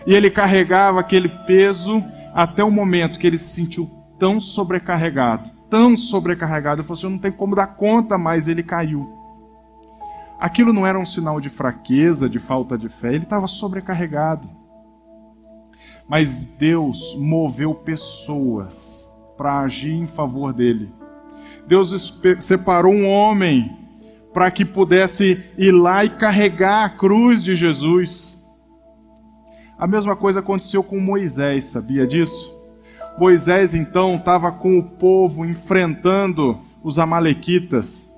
E 0.07 0.15
ele 0.15 0.29
carregava 0.29 0.97
aquele 0.97 1.27
peso 1.27 2.01
até 2.33 2.63
o 2.63 2.71
momento 2.71 3.19
que 3.19 3.27
ele 3.27 3.37
se 3.37 3.53
sentiu 3.53 3.91
tão 4.17 4.39
sobrecarregado, 4.39 5.51
tão 5.69 5.97
sobrecarregado, 5.97 6.79
ele 6.79 6.87
falou 6.87 6.97
assim: 6.97 7.09
não 7.09 7.17
tem 7.17 7.33
como 7.33 7.53
dar 7.53 7.67
conta 7.67 8.17
mais, 8.17 8.47
ele 8.47 8.63
caiu. 8.63 9.11
Aquilo 10.39 10.71
não 10.71 10.87
era 10.87 10.97
um 10.97 11.05
sinal 11.05 11.41
de 11.41 11.49
fraqueza, 11.49 12.29
de 12.29 12.39
falta 12.39 12.77
de 12.77 12.87
fé, 12.87 13.09
ele 13.09 13.23
estava 13.23 13.45
sobrecarregado. 13.45 14.47
Mas 16.07 16.45
Deus 16.45 17.13
moveu 17.19 17.75
pessoas 17.75 19.11
para 19.35 19.59
agir 19.59 19.91
em 19.91 20.07
favor 20.07 20.53
dele. 20.53 20.93
Deus 21.67 22.19
separou 22.39 22.93
um 22.93 23.07
homem 23.07 23.75
para 24.33 24.51
que 24.51 24.65
pudesse 24.65 25.43
ir 25.57 25.71
lá 25.71 26.03
e 26.03 26.09
carregar 26.09 26.83
a 26.83 26.89
cruz 26.89 27.43
de 27.43 27.55
Jesus. 27.55 28.37
A 29.77 29.87
mesma 29.87 30.15
coisa 30.15 30.39
aconteceu 30.39 30.83
com 30.83 30.99
Moisés, 30.99 31.65
sabia 31.65 32.05
disso? 32.05 32.53
Moisés 33.17 33.73
então 33.73 34.15
estava 34.15 34.51
com 34.51 34.77
o 34.77 34.83
povo 34.83 35.45
enfrentando 35.45 36.59
os 36.83 36.99
Amalequitas. 36.99 38.09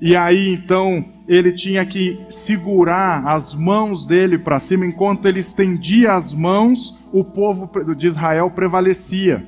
E 0.00 0.14
aí 0.14 0.52
então 0.52 1.04
ele 1.26 1.52
tinha 1.52 1.84
que 1.84 2.18
segurar 2.28 3.26
as 3.26 3.54
mãos 3.54 4.06
dele 4.06 4.38
para 4.38 4.58
cima, 4.58 4.86
enquanto 4.86 5.26
ele 5.26 5.40
estendia 5.40 6.12
as 6.12 6.34
mãos, 6.34 6.98
o 7.12 7.24
povo 7.24 7.70
de 7.94 8.06
Israel 8.06 8.50
prevalecia. 8.50 9.46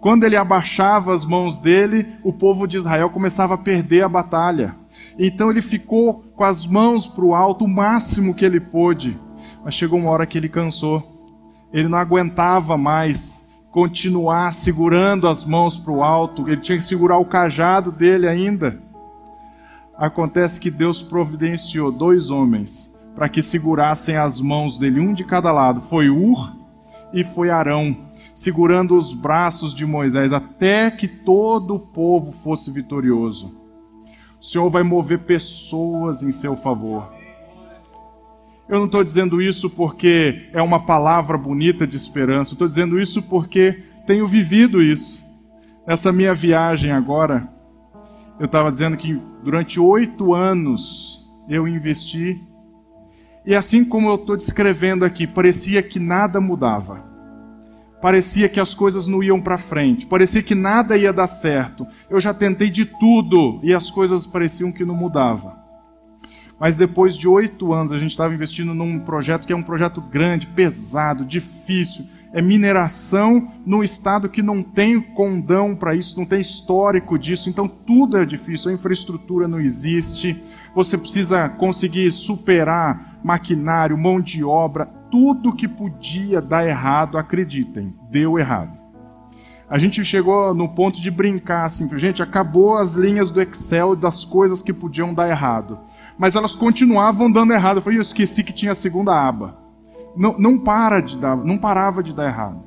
Quando 0.00 0.24
ele 0.24 0.36
abaixava 0.36 1.12
as 1.12 1.24
mãos 1.24 1.58
dele, 1.58 2.06
o 2.22 2.32
povo 2.32 2.66
de 2.66 2.76
Israel 2.76 3.10
começava 3.10 3.54
a 3.54 3.58
perder 3.58 4.04
a 4.04 4.08
batalha. 4.08 4.76
Então 5.18 5.50
ele 5.50 5.60
ficou 5.60 6.22
com 6.36 6.44
as 6.44 6.64
mãos 6.64 7.08
para 7.08 7.24
o 7.24 7.34
alto 7.34 7.64
o 7.64 7.68
máximo 7.68 8.34
que 8.34 8.44
ele 8.44 8.60
pôde. 8.60 9.18
Mas 9.64 9.74
chegou 9.74 9.98
uma 9.98 10.10
hora 10.10 10.26
que 10.26 10.38
ele 10.38 10.48
cansou. 10.48 11.02
Ele 11.72 11.88
não 11.88 11.98
aguentava 11.98 12.76
mais 12.76 13.44
continuar 13.72 14.52
segurando 14.52 15.26
as 15.26 15.44
mãos 15.44 15.76
para 15.76 15.92
o 15.92 16.02
alto. 16.02 16.48
Ele 16.48 16.60
tinha 16.60 16.78
que 16.78 16.84
segurar 16.84 17.18
o 17.18 17.24
cajado 17.24 17.90
dele 17.90 18.28
ainda. 18.28 18.80
Acontece 19.96 20.60
que 20.60 20.70
Deus 20.70 21.02
providenciou 21.02 21.90
dois 21.90 22.30
homens 22.30 22.94
para 23.16 23.28
que 23.28 23.42
segurassem 23.42 24.16
as 24.16 24.40
mãos 24.40 24.78
dele, 24.78 25.00
um 25.00 25.12
de 25.12 25.24
cada 25.24 25.50
lado. 25.50 25.80
Foi 25.80 26.08
Ur 26.08 26.56
e 27.12 27.24
foi 27.24 27.50
Arão, 27.50 27.96
segurando 28.38 28.96
os 28.96 29.14
braços 29.14 29.74
de 29.74 29.84
Moisés 29.84 30.32
até 30.32 30.92
que 30.92 31.08
todo 31.08 31.74
o 31.74 31.80
povo 31.80 32.30
fosse 32.30 32.70
vitorioso. 32.70 33.52
O 34.40 34.44
Senhor 34.44 34.70
vai 34.70 34.84
mover 34.84 35.24
pessoas 35.24 36.22
em 36.22 36.30
seu 36.30 36.54
favor. 36.54 37.12
Eu 38.68 38.78
não 38.78 38.86
estou 38.86 39.02
dizendo 39.02 39.42
isso 39.42 39.68
porque 39.68 40.48
é 40.52 40.62
uma 40.62 40.78
palavra 40.78 41.36
bonita 41.36 41.84
de 41.84 41.96
esperança, 41.96 42.52
estou 42.52 42.68
dizendo 42.68 43.00
isso 43.00 43.20
porque 43.20 43.82
tenho 44.06 44.28
vivido 44.28 44.80
isso. 44.80 45.20
Nessa 45.84 46.12
minha 46.12 46.32
viagem 46.32 46.92
agora, 46.92 47.52
eu 48.38 48.46
estava 48.46 48.70
dizendo 48.70 48.96
que 48.96 49.20
durante 49.42 49.80
oito 49.80 50.32
anos 50.32 51.28
eu 51.48 51.66
investi, 51.66 52.40
e 53.44 53.52
assim 53.52 53.84
como 53.84 54.10
eu 54.10 54.14
estou 54.14 54.36
descrevendo 54.36 55.04
aqui, 55.04 55.26
parecia 55.26 55.82
que 55.82 55.98
nada 55.98 56.40
mudava. 56.40 57.07
Parecia 58.00 58.48
que 58.48 58.60
as 58.60 58.74
coisas 58.74 59.08
não 59.08 59.22
iam 59.22 59.40
para 59.40 59.58
frente, 59.58 60.06
parecia 60.06 60.42
que 60.42 60.54
nada 60.54 60.96
ia 60.96 61.12
dar 61.12 61.26
certo. 61.26 61.86
Eu 62.08 62.20
já 62.20 62.32
tentei 62.32 62.70
de 62.70 62.84
tudo 62.84 63.60
e 63.62 63.74
as 63.74 63.90
coisas 63.90 64.26
pareciam 64.26 64.70
que 64.70 64.84
não 64.84 64.94
mudavam. 64.94 65.56
Mas 66.60 66.76
depois 66.76 67.16
de 67.16 67.28
oito 67.28 67.72
anos, 67.72 67.92
a 67.92 67.98
gente 67.98 68.10
estava 68.10 68.34
investindo 68.34 68.74
num 68.74 68.98
projeto 69.00 69.46
que 69.46 69.52
é 69.52 69.56
um 69.56 69.62
projeto 69.62 70.00
grande, 70.00 70.46
pesado, 70.46 71.24
difícil 71.24 72.04
é 72.32 72.42
mineração 72.42 73.52
num 73.64 73.82
estado 73.82 74.28
que 74.28 74.42
não 74.42 74.62
tem 74.62 75.00
condão 75.00 75.74
para 75.74 75.94
isso, 75.94 76.18
não 76.18 76.26
tem 76.26 76.40
histórico 76.40 77.18
disso, 77.18 77.48
então 77.48 77.66
tudo 77.66 78.16
é 78.18 78.24
difícil, 78.24 78.70
a 78.70 78.74
infraestrutura 78.74 79.48
não 79.48 79.58
existe, 79.58 80.40
você 80.74 80.98
precisa 80.98 81.48
conseguir 81.48 82.10
superar 82.12 83.18
maquinário, 83.24 83.96
mão 83.96 84.20
de 84.20 84.44
obra, 84.44 84.86
tudo 85.10 85.54
que 85.54 85.66
podia 85.66 86.40
dar 86.40 86.66
errado, 86.66 87.18
acreditem, 87.18 87.94
deu 88.10 88.38
errado. 88.38 88.76
A 89.68 89.78
gente 89.78 90.04
chegou 90.04 90.54
no 90.54 90.68
ponto 90.68 91.00
de 91.00 91.10
brincar 91.10 91.64
assim, 91.64 91.88
gente, 91.98 92.22
acabou 92.22 92.76
as 92.76 92.94
linhas 92.94 93.30
do 93.30 93.40
Excel 93.40 93.94
das 93.94 94.24
coisas 94.24 94.62
que 94.62 94.72
podiam 94.72 95.12
dar 95.12 95.28
errado. 95.28 95.78
Mas 96.18 96.34
elas 96.34 96.54
continuavam 96.54 97.30
dando 97.30 97.52
errado. 97.52 97.76
Eu 97.76 97.82
falei, 97.82 97.98
eu 97.98 98.02
esqueci 98.02 98.42
que 98.42 98.52
tinha 98.52 98.72
a 98.72 98.74
segunda 98.74 99.12
aba 99.14 99.68
não, 100.18 100.36
não 100.36 100.58
para 100.58 101.00
de 101.00 101.16
dar, 101.16 101.36
não 101.36 101.56
parava 101.56 102.02
de 102.02 102.12
dar 102.12 102.26
errado. 102.26 102.62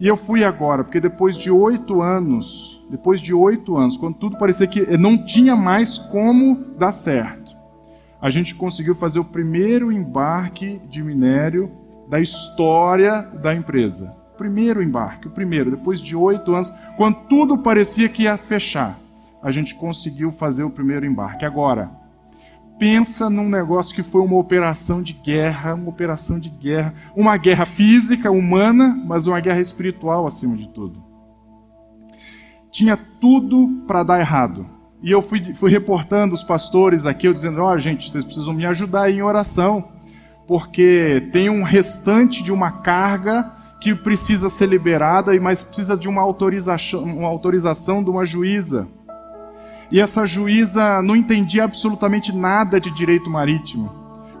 E 0.00 0.06
eu 0.06 0.16
fui 0.16 0.44
agora, 0.44 0.82
porque 0.82 1.00
depois 1.00 1.36
de 1.36 1.50
oito 1.50 2.02
anos, 2.02 2.84
depois 2.90 3.20
de 3.20 3.32
oito 3.32 3.76
anos, 3.76 3.96
quando 3.96 4.16
tudo 4.16 4.38
parecia 4.38 4.66
que 4.66 4.96
não 4.96 5.24
tinha 5.24 5.54
mais 5.54 5.98
como 5.98 6.56
dar 6.76 6.92
certo, 6.92 7.47
a 8.20 8.30
gente 8.30 8.54
conseguiu 8.54 8.94
fazer 8.94 9.18
o 9.18 9.24
primeiro 9.24 9.92
embarque 9.92 10.80
de 10.90 11.02
minério 11.02 11.70
da 12.08 12.20
história 12.20 13.22
da 13.22 13.54
empresa. 13.54 14.14
Primeiro 14.36 14.82
embarque, 14.82 15.28
o 15.28 15.30
primeiro, 15.30 15.70
depois 15.70 16.00
de 16.00 16.14
oito 16.16 16.54
anos, 16.54 16.72
quando 16.96 17.26
tudo 17.28 17.58
parecia 17.58 18.08
que 18.08 18.22
ia 18.22 18.36
fechar, 18.36 18.98
a 19.42 19.50
gente 19.50 19.74
conseguiu 19.74 20.30
fazer 20.30 20.64
o 20.64 20.70
primeiro 20.70 21.06
embarque. 21.06 21.44
Agora, 21.44 21.90
pensa 22.78 23.28
num 23.28 23.48
negócio 23.48 23.94
que 23.94 24.02
foi 24.02 24.20
uma 24.20 24.38
operação 24.38 25.02
de 25.02 25.12
guerra, 25.12 25.74
uma 25.74 25.88
operação 25.88 26.38
de 26.38 26.48
guerra, 26.48 26.94
uma 27.16 27.36
guerra 27.36 27.66
física, 27.66 28.30
humana, 28.30 29.00
mas 29.04 29.26
uma 29.26 29.40
guerra 29.40 29.60
espiritual 29.60 30.26
acima 30.26 30.56
de 30.56 30.68
tudo. 30.68 31.04
Tinha 32.70 32.96
tudo 32.96 33.84
para 33.86 34.02
dar 34.02 34.20
errado. 34.20 34.77
E 35.02 35.10
eu 35.10 35.22
fui, 35.22 35.42
fui 35.54 35.70
reportando 35.70 36.34
os 36.34 36.42
pastores 36.42 37.06
aqui, 37.06 37.26
eu 37.26 37.32
dizendo: 37.32 37.60
ó, 37.60 37.74
oh, 37.74 37.78
gente, 37.78 38.10
vocês 38.10 38.24
precisam 38.24 38.52
me 38.52 38.66
ajudar 38.66 39.10
em 39.10 39.22
oração, 39.22 39.88
porque 40.46 41.28
tem 41.32 41.48
um 41.48 41.62
restante 41.62 42.42
de 42.42 42.52
uma 42.52 42.70
carga 42.70 43.52
que 43.80 43.94
precisa 43.94 44.48
ser 44.48 44.68
liberada, 44.68 45.38
mas 45.40 45.62
precisa 45.62 45.96
de 45.96 46.08
uma 46.08 46.20
autorização, 46.22 47.04
uma 47.04 47.28
autorização 47.28 48.02
de 48.02 48.10
uma 48.10 48.24
juíza 48.24 48.88
e 49.90 50.00
essa 50.00 50.26
juíza 50.26 51.00
não 51.00 51.16
entendia 51.16 51.64
absolutamente 51.64 52.34
nada 52.34 52.78
de 52.78 52.90
direito 52.90 53.30
marítimo. 53.30 53.90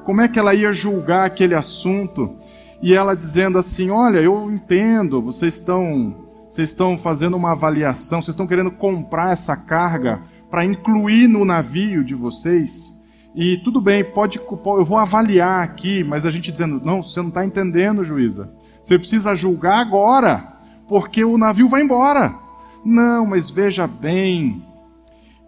Como 0.04 0.20
é 0.20 0.28
que 0.28 0.38
ela 0.38 0.54
ia 0.54 0.72
julgar 0.72 1.24
aquele 1.24 1.54
assunto? 1.54 2.36
E 2.82 2.94
ela 2.94 3.16
dizendo 3.16 3.56
assim: 3.56 3.90
Olha, 3.90 4.18
eu 4.18 4.50
entendo, 4.50 5.22
vocês 5.22 5.54
estão, 5.54 6.14
vocês 6.48 6.68
estão 6.68 6.98
fazendo 6.98 7.36
uma 7.36 7.52
avaliação, 7.52 8.20
vocês 8.20 8.34
estão 8.34 8.46
querendo 8.46 8.70
comprar 8.70 9.32
essa 9.32 9.56
carga 9.56 10.20
para 10.50 10.64
incluir 10.64 11.28
no 11.28 11.44
navio 11.44 12.04
de 12.04 12.14
vocês. 12.14 12.96
E 13.34 13.58
tudo 13.58 13.80
bem, 13.80 14.02
pode, 14.04 14.38
eu 14.38 14.84
vou 14.84 14.98
avaliar 14.98 15.62
aqui, 15.62 16.02
mas 16.02 16.26
a 16.26 16.30
gente 16.30 16.50
dizendo: 16.50 16.80
Não, 16.84 17.02
você 17.02 17.20
não 17.20 17.28
está 17.28 17.44
entendendo, 17.44 18.04
juíza. 18.04 18.50
Você 18.82 18.98
precisa 18.98 19.34
julgar 19.34 19.78
agora, 19.78 20.56
porque 20.88 21.24
o 21.24 21.36
navio 21.38 21.68
vai 21.68 21.82
embora. 21.82 22.34
Não, 22.84 23.26
mas 23.26 23.50
veja 23.50 23.86
bem, 23.86 24.64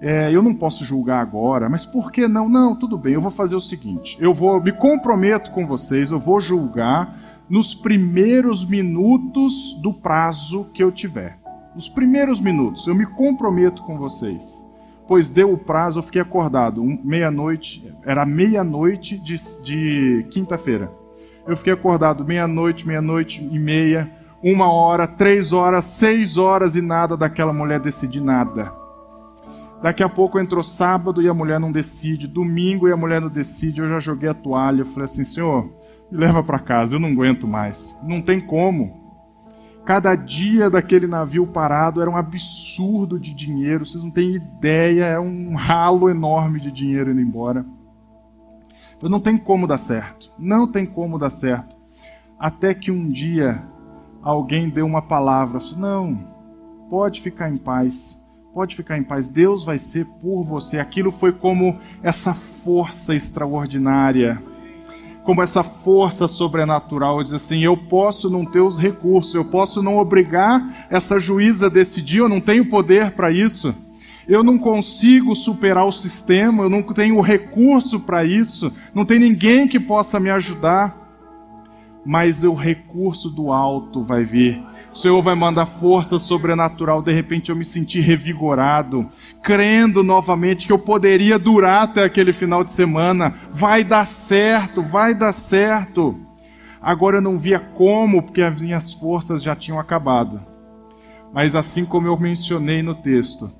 é, 0.00 0.34
eu 0.34 0.42
não 0.42 0.54
posso 0.54 0.84
julgar 0.84 1.20
agora, 1.20 1.68
mas 1.68 1.84
por 1.84 2.10
que 2.10 2.26
não? 2.26 2.48
Não, 2.48 2.74
tudo 2.74 2.96
bem, 2.96 3.14
eu 3.14 3.20
vou 3.20 3.30
fazer 3.30 3.56
o 3.56 3.60
seguinte: 3.60 4.16
eu 4.20 4.32
vou 4.32 4.62
me 4.62 4.72
comprometo 4.72 5.50
com 5.50 5.66
vocês, 5.66 6.10
eu 6.10 6.18
vou 6.18 6.40
julgar 6.40 7.18
nos 7.48 7.74
primeiros 7.74 8.64
minutos 8.64 9.76
do 9.82 9.92
prazo 9.92 10.66
que 10.72 10.82
eu 10.82 10.92
tiver. 10.92 11.38
Nos 11.74 11.88
primeiros 11.88 12.40
minutos, 12.40 12.86
eu 12.86 12.94
me 12.94 13.06
comprometo 13.06 13.82
com 13.82 13.96
vocês. 13.96 14.62
Pois 15.10 15.28
deu 15.28 15.52
o 15.52 15.58
prazo, 15.58 15.98
eu 15.98 16.04
fiquei 16.04 16.22
acordado, 16.22 16.80
um, 16.80 16.96
meia-noite, 17.02 17.84
era 18.04 18.24
meia-noite 18.24 19.18
de, 19.18 19.34
de 19.60 20.24
quinta-feira. 20.30 20.88
Eu 21.44 21.56
fiquei 21.56 21.72
acordado 21.72 22.24
meia-noite, 22.24 22.86
meia-noite 22.86 23.42
e 23.42 23.58
meia, 23.58 24.08
uma 24.40 24.72
hora, 24.72 25.08
três 25.08 25.52
horas, 25.52 25.82
seis 25.82 26.36
horas 26.36 26.76
e 26.76 26.80
nada 26.80 27.16
daquela 27.16 27.52
mulher 27.52 27.80
decidir 27.80 28.20
nada 28.20 28.72
Daqui 29.82 30.04
a 30.04 30.08
pouco 30.08 30.38
entrou 30.38 30.62
sábado 30.62 31.20
e 31.20 31.28
a 31.28 31.34
mulher 31.34 31.58
não 31.58 31.72
decide, 31.72 32.28
domingo 32.28 32.86
e 32.86 32.92
a 32.92 32.96
mulher 32.96 33.20
não 33.20 33.28
decide. 33.28 33.80
Eu 33.80 33.88
já 33.88 33.98
joguei 33.98 34.28
a 34.28 34.34
toalha, 34.34 34.82
eu 34.82 34.86
falei 34.86 35.04
assim: 35.04 35.24
Senhor, 35.24 35.72
me 36.08 36.18
leva 36.18 36.40
para 36.40 36.60
casa, 36.60 36.94
eu 36.94 37.00
não 37.00 37.08
aguento 37.08 37.48
mais. 37.48 37.92
Não 38.00 38.22
tem 38.22 38.38
como. 38.38 38.99
Cada 39.90 40.14
dia 40.14 40.70
daquele 40.70 41.08
navio 41.08 41.44
parado 41.48 42.00
era 42.00 42.08
um 42.08 42.16
absurdo 42.16 43.18
de 43.18 43.34
dinheiro, 43.34 43.84
vocês 43.84 44.00
não 44.00 44.08
têm 44.08 44.36
ideia, 44.36 45.04
é 45.04 45.18
um 45.18 45.56
ralo 45.56 46.08
enorme 46.08 46.60
de 46.60 46.70
dinheiro 46.70 47.10
indo 47.10 47.20
embora. 47.20 47.66
Não 49.02 49.18
tem 49.18 49.36
como 49.36 49.66
dar 49.66 49.78
certo, 49.78 50.30
não 50.38 50.70
tem 50.70 50.86
como 50.86 51.18
dar 51.18 51.30
certo. 51.30 51.74
Até 52.38 52.72
que 52.72 52.92
um 52.92 53.08
dia 53.08 53.64
alguém 54.22 54.70
deu 54.70 54.86
uma 54.86 55.02
palavra, 55.02 55.60
não, 55.76 56.24
pode 56.88 57.20
ficar 57.20 57.50
em 57.50 57.56
paz 57.56 58.20
Pode 58.52 58.74
ficar 58.74 58.98
em 58.98 59.04
paz, 59.04 59.28
Deus 59.28 59.64
vai 59.64 59.78
ser 59.78 60.04
por 60.20 60.42
você. 60.42 60.80
Aquilo 60.80 61.12
foi 61.12 61.32
como 61.32 61.78
essa 62.02 62.34
força 62.34 63.14
extraordinária, 63.14 64.42
como 65.24 65.42
essa 65.42 65.62
força 65.62 66.26
sobrenatural. 66.26 67.22
Diz 67.22 67.32
assim: 67.32 67.60
eu 67.60 67.76
posso 67.76 68.28
não 68.30 68.44
ter 68.44 68.60
os 68.60 68.78
recursos, 68.78 69.34
eu 69.34 69.44
posso 69.44 69.82
não 69.82 69.98
obrigar 69.98 70.86
essa 70.90 71.18
juíza 71.18 71.66
a 71.66 71.70
decidir, 71.70 72.18
eu 72.18 72.28
não 72.28 72.40
tenho 72.40 72.66
poder 72.66 73.12
para 73.12 73.30
isso. 73.30 73.74
Eu 74.28 74.44
não 74.44 74.58
consigo 74.58 75.34
superar 75.34 75.86
o 75.86 75.92
sistema, 75.92 76.62
eu 76.62 76.70
não 76.70 76.82
tenho 76.82 77.20
recurso 77.20 77.98
para 77.98 78.24
isso, 78.24 78.72
não 78.94 79.04
tem 79.04 79.18
ninguém 79.18 79.66
que 79.66 79.80
possa 79.80 80.20
me 80.20 80.30
ajudar 80.30 80.99
mas 82.04 82.44
o 82.44 82.54
recurso 82.54 83.28
do 83.28 83.52
alto 83.52 84.02
vai 84.02 84.24
vir. 84.24 84.62
O 84.92 84.96
Senhor 84.96 85.20
vai 85.22 85.34
mandar 85.34 85.66
força 85.66 86.18
sobrenatural. 86.18 87.02
De 87.02 87.12
repente 87.12 87.50
eu 87.50 87.56
me 87.56 87.64
senti 87.64 88.00
revigorado, 88.00 89.06
crendo 89.42 90.02
novamente 90.02 90.66
que 90.66 90.72
eu 90.72 90.78
poderia 90.78 91.38
durar 91.38 91.84
até 91.84 92.04
aquele 92.04 92.32
final 92.32 92.64
de 92.64 92.72
semana. 92.72 93.34
Vai 93.52 93.84
dar 93.84 94.06
certo, 94.06 94.82
vai 94.82 95.14
dar 95.14 95.32
certo. 95.32 96.18
Agora 96.80 97.18
eu 97.18 97.22
não 97.22 97.38
via 97.38 97.60
como, 97.60 98.22
porque 98.22 98.40
as 98.40 98.62
minhas 98.62 98.92
forças 98.92 99.42
já 99.42 99.54
tinham 99.54 99.78
acabado. 99.78 100.40
Mas 101.32 101.54
assim 101.54 101.84
como 101.84 102.06
eu 102.06 102.18
mencionei 102.18 102.82
no 102.82 102.94
texto, 102.94 103.52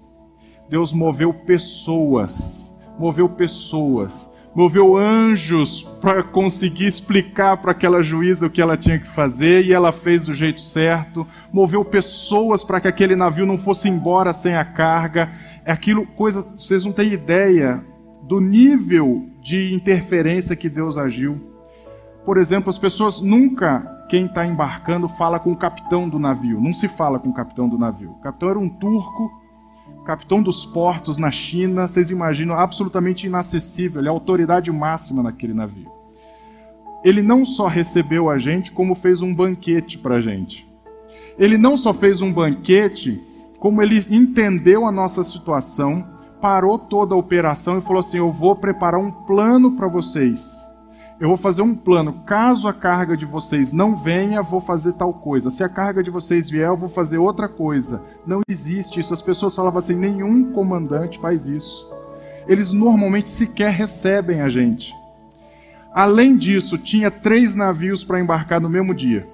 Deus 0.69 0.93
moveu 0.93 1.33
pessoas 1.33 2.71
moveu 3.01 3.31
pessoas, 3.31 4.31
moveu 4.55 4.97
anjos 4.97 5.83
para 6.01 6.23
conseguir 6.23 6.87
explicar 6.87 7.57
para 7.59 7.73
aquela 7.73 8.03
juíza 8.03 8.47
o 8.47 8.51
que 8.51 8.61
ela 8.61 8.77
tinha 8.77 8.99
que 8.99 9.07
fazer 9.07 9.65
e 9.65 9.73
ela 9.73 9.93
fez 9.93 10.23
do 10.23 10.35
jeito 10.35 10.61
certo, 10.61 11.27
moveu 11.53 11.85
pessoas 11.85 12.65
para 12.65 12.81
que 12.81 12.89
aquele 12.89 13.15
navio 13.15 13.47
não 13.47 13.59
fosse 13.59 13.89
embora 13.89 14.33
sem 14.33 14.57
a 14.57 14.65
carga. 14.65 15.31
É 15.65 15.73
aquilo, 15.73 16.07
coisa, 16.07 16.43
vocês 16.43 16.85
não 16.85 16.93
têm 16.93 17.13
ideia 17.13 17.85
do 18.23 18.41
nível 18.41 19.29
de 19.43 19.73
interferência 19.75 20.57
que 20.57 20.69
Deus 20.69 20.99
agiu. 20.99 21.41
Por 22.25 22.37
exemplo, 22.37 22.69
as 22.71 22.79
pessoas 22.79 23.21
nunca, 23.21 23.81
quem 24.09 24.27
está 24.27 24.47
embarcando, 24.47 25.09
fala 25.09 25.39
com 25.39 25.53
o 25.53 25.57
capitão 25.57 26.09
do 26.09 26.19
navio. 26.19 26.61
Não 26.61 26.73
se 26.73 26.87
fala 26.87 27.19
com 27.19 27.31
o 27.31 27.35
capitão 27.35 27.69
do 27.69 27.79
navio. 27.79 28.11
O 28.11 28.21
capitão 28.21 28.51
era 28.51 28.59
um 28.59 28.69
turco 28.69 29.40
capitão 30.11 30.43
dos 30.43 30.67
portos 30.67 31.19
na 31.19 31.31
China, 31.31 31.87
vocês 31.87 32.11
imaginam, 32.11 32.57
absolutamente 32.57 33.29
inacessível, 33.29 34.01
ele 34.01 34.09
é 34.09 34.11
a 34.11 34.13
autoridade 34.13 34.69
máxima 34.73 35.23
naquele 35.23 35.55
navio. 35.55 35.89
Ele 37.05 37.23
não 37.23 37.47
só 37.47 37.69
recebeu 37.69 38.29
a 38.29 38.37
gente, 38.37 38.73
como 38.73 38.97
fez 38.97 39.23
um 39.23 39.33
banquete 39.33 39.97
para 39.97 40.17
a 40.17 40.21
gente. 40.21 40.69
Ele 41.39 41.57
não 41.57 41.77
só 41.77 41.95
fez 41.95 42.21
um 42.21 42.33
banquete, 42.33 43.23
como 43.61 43.81
ele 43.81 44.05
entendeu 44.11 44.85
a 44.85 44.91
nossa 44.91 45.23
situação, 45.23 46.05
parou 46.41 46.77
toda 46.77 47.15
a 47.15 47.19
operação 47.19 47.79
e 47.79 47.81
falou 47.81 48.01
assim: 48.01 48.19
Eu 48.19 48.33
vou 48.33 48.57
preparar 48.57 48.99
um 48.99 49.13
plano 49.13 49.77
para 49.77 49.87
vocês 49.87 50.69
eu 51.21 51.29
vou 51.29 51.37
fazer 51.37 51.61
um 51.61 51.77
plano. 51.77 52.23
Caso 52.25 52.67
a 52.67 52.73
carga 52.73 53.15
de 53.15 53.27
vocês 53.27 53.75
não 53.75 53.95
venha, 53.95 54.43
vou 54.43 54.59
fazer 54.61 54.95
tal 54.95 55.13
coisa. 55.13 55.51
Se 55.51 55.63
a 55.63 55.69
carga 55.69 56.03
de 56.03 56.11
vocês 56.11 56.49
vier, 56.49 56.69
eu 56.69 56.77
vou 56.77 56.89
fazer 56.89 57.19
outra 57.19 57.47
coisa. 57.47 58.03
Não 58.27 58.41
existe 58.49 58.99
isso. 58.99 59.13
As 59.13 59.21
pessoas 59.21 59.55
falavam 59.55 59.79
assim: 59.79 59.95
nenhum 59.95 60.51
comandante 60.51 61.21
faz 61.21 61.45
isso. 61.45 61.87
Eles 62.49 62.73
normalmente 62.73 63.29
sequer 63.29 63.71
recebem 63.71 64.41
a 64.41 64.49
gente. 64.49 64.95
Além 65.93 66.39
disso, 66.39 66.79
tinha 66.79 67.11
três 67.11 67.55
navios 67.55 68.03
para 68.03 68.19
embarcar 68.19 68.59
no 68.59 68.71
mesmo 68.71 68.95
dia. 68.95 69.29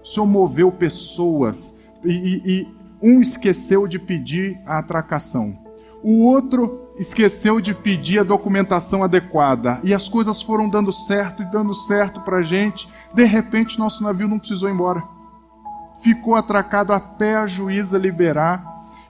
O 0.00 0.06
senhor 0.06 0.26
moveu 0.26 0.70
pessoas 0.70 1.76
e, 2.04 2.12
e, 2.12 2.42
e 2.46 2.68
um 3.02 3.20
esqueceu 3.20 3.88
de 3.88 3.98
pedir 3.98 4.60
a 4.64 4.78
atracação. 4.78 5.58
O 6.02 6.22
outro 6.22 6.83
esqueceu 6.98 7.60
de 7.60 7.74
pedir 7.74 8.20
a 8.20 8.24
documentação 8.24 9.02
adequada 9.02 9.80
e 9.82 9.92
as 9.92 10.08
coisas 10.08 10.40
foram 10.40 10.68
dando 10.68 10.92
certo 10.92 11.42
e 11.42 11.46
dando 11.46 11.74
certo 11.74 12.20
para 12.20 12.42
gente. 12.42 12.88
De 13.12 13.24
repente, 13.24 13.78
nosso 13.78 14.02
navio 14.02 14.28
não 14.28 14.38
precisou 14.38 14.68
ir 14.68 14.72
embora. 14.72 15.02
Ficou 16.00 16.36
atracado 16.36 16.92
até 16.92 17.34
a 17.34 17.46
juíza 17.46 17.98
liberar. 17.98 18.64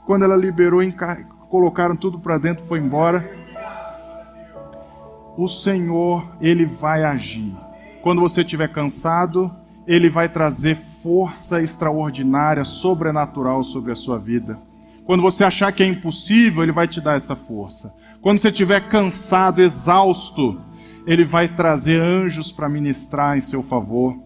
Quando 0.07 0.25
ela 0.25 0.37
liberou, 0.37 0.81
colocaram 1.49 1.97
tudo 1.97 2.19
para 2.19 2.39
dentro, 2.39 2.65
foi 2.65 2.79
embora. 2.79 3.29
O 5.37 5.49
Senhor, 5.49 6.25
Ele 6.41 6.65
vai 6.65 7.03
agir. 7.05 7.55
Quando 8.03 8.21
você 8.21 8.43
estiver 8.43 8.71
cansado, 8.71 9.51
Ele 9.87 10.09
vai 10.09 10.29
trazer 10.29 10.77
força 10.77 11.61
extraordinária, 11.61 12.65
sobrenatural 12.65 13.65
sobre 13.65 13.93
a 13.93 13.97
sua 13.97 14.19
vida. 14.19 14.59
Quando 15.05 15.23
você 15.23 15.45
achar 15.45 15.73
que 15.73 15.83
é 15.83 15.87
impossível, 15.87 16.63
Ele 16.63 16.73
vai 16.73 16.89
te 16.89 17.01
dar 17.01 17.17
essa 17.17 17.37
força. 17.37 17.95
Quando 18.23 18.39
você 18.39 18.49
estiver 18.49 18.89
cansado, 18.89 19.61
exausto, 19.61 20.61
Ele 21.07 21.25
vai 21.25 21.49
trazer 21.49 22.01
anjos 22.01 22.51
para 22.51 22.69
ministrar 22.69 23.37
em 23.37 23.41
seu 23.41 23.63
favor. 23.63 24.17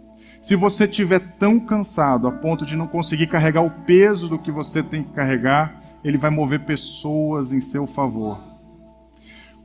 Se 0.41 0.55
você 0.55 0.85
estiver 0.85 1.19
tão 1.39 1.59
cansado 1.59 2.29
a 2.29 2.33
ponto 2.33 2.65
de 2.65 2.77
não 2.77 2.87
conseguir 2.87 3.27
carregar 3.27 3.63
o 3.63 3.85
peso 3.85 4.29
do 4.29 4.39
que 4.39 4.53
você 4.53 4.83
tem 4.83 5.03
que 5.03 5.13
carregar, 5.13 5.83
Ele 6.05 6.17
vai 6.17 6.31
mover 6.31 6.61
pessoas 6.65 7.51
em 7.51 7.61
seu 7.61 7.87
favor. 7.87 8.39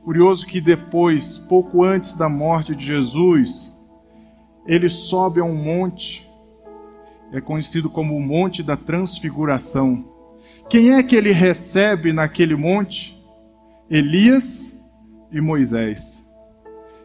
Curioso 0.02 0.46
que 0.46 0.60
depois, 0.60 1.38
pouco 1.38 1.82
antes 1.82 2.14
da 2.14 2.28
morte 2.28 2.74
de 2.74 2.84
Jesus, 2.84 3.74
ele 4.66 4.88
sobe 4.88 5.40
a 5.40 5.44
um 5.44 5.54
monte, 5.54 6.28
é 7.32 7.40
conhecido 7.40 7.88
como 7.88 8.16
o 8.16 8.20
Monte 8.20 8.62
da 8.62 8.76
Transfiguração. 8.76 10.13
Quem 10.68 10.94
é 10.94 11.02
que 11.02 11.14
ele 11.14 11.32
recebe 11.32 12.12
naquele 12.12 12.56
monte? 12.56 13.14
Elias 13.90 14.72
e 15.30 15.40
Moisés. 15.40 16.24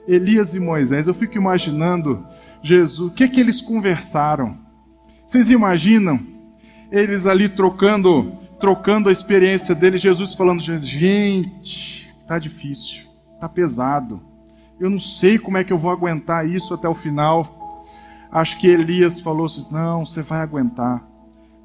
Elias 0.07 0.55
e 0.55 0.59
Moisés. 0.59 1.07
Eu 1.07 1.13
fico 1.13 1.37
imaginando 1.37 2.25
Jesus, 2.63 3.11
o 3.11 3.13
que 3.13 3.23
é 3.23 3.27
que 3.27 3.39
eles 3.39 3.61
conversaram? 3.61 4.57
Vocês 5.27 5.51
imaginam 5.51 6.19
eles 6.91 7.27
ali 7.27 7.47
trocando, 7.47 8.33
trocando 8.59 9.09
a 9.09 9.11
experiência 9.11 9.75
deles, 9.75 10.01
Jesus 10.01 10.33
falando, 10.33 10.61
gente, 10.61 12.13
tá 12.27 12.39
difícil, 12.39 13.07
tá 13.39 13.47
pesado. 13.47 14.21
Eu 14.79 14.89
não 14.89 14.99
sei 14.99 15.37
como 15.37 15.57
é 15.57 15.63
que 15.63 15.73
eu 15.73 15.77
vou 15.77 15.91
aguentar 15.91 16.47
isso 16.47 16.73
até 16.73 16.87
o 16.87 16.95
final. 16.95 17.85
Acho 18.31 18.59
que 18.59 18.67
Elias 18.67 19.19
falou 19.19 19.45
assim: 19.45 19.67
"Não, 19.69 20.05
você 20.05 20.21
vai 20.21 20.39
aguentar. 20.39 21.05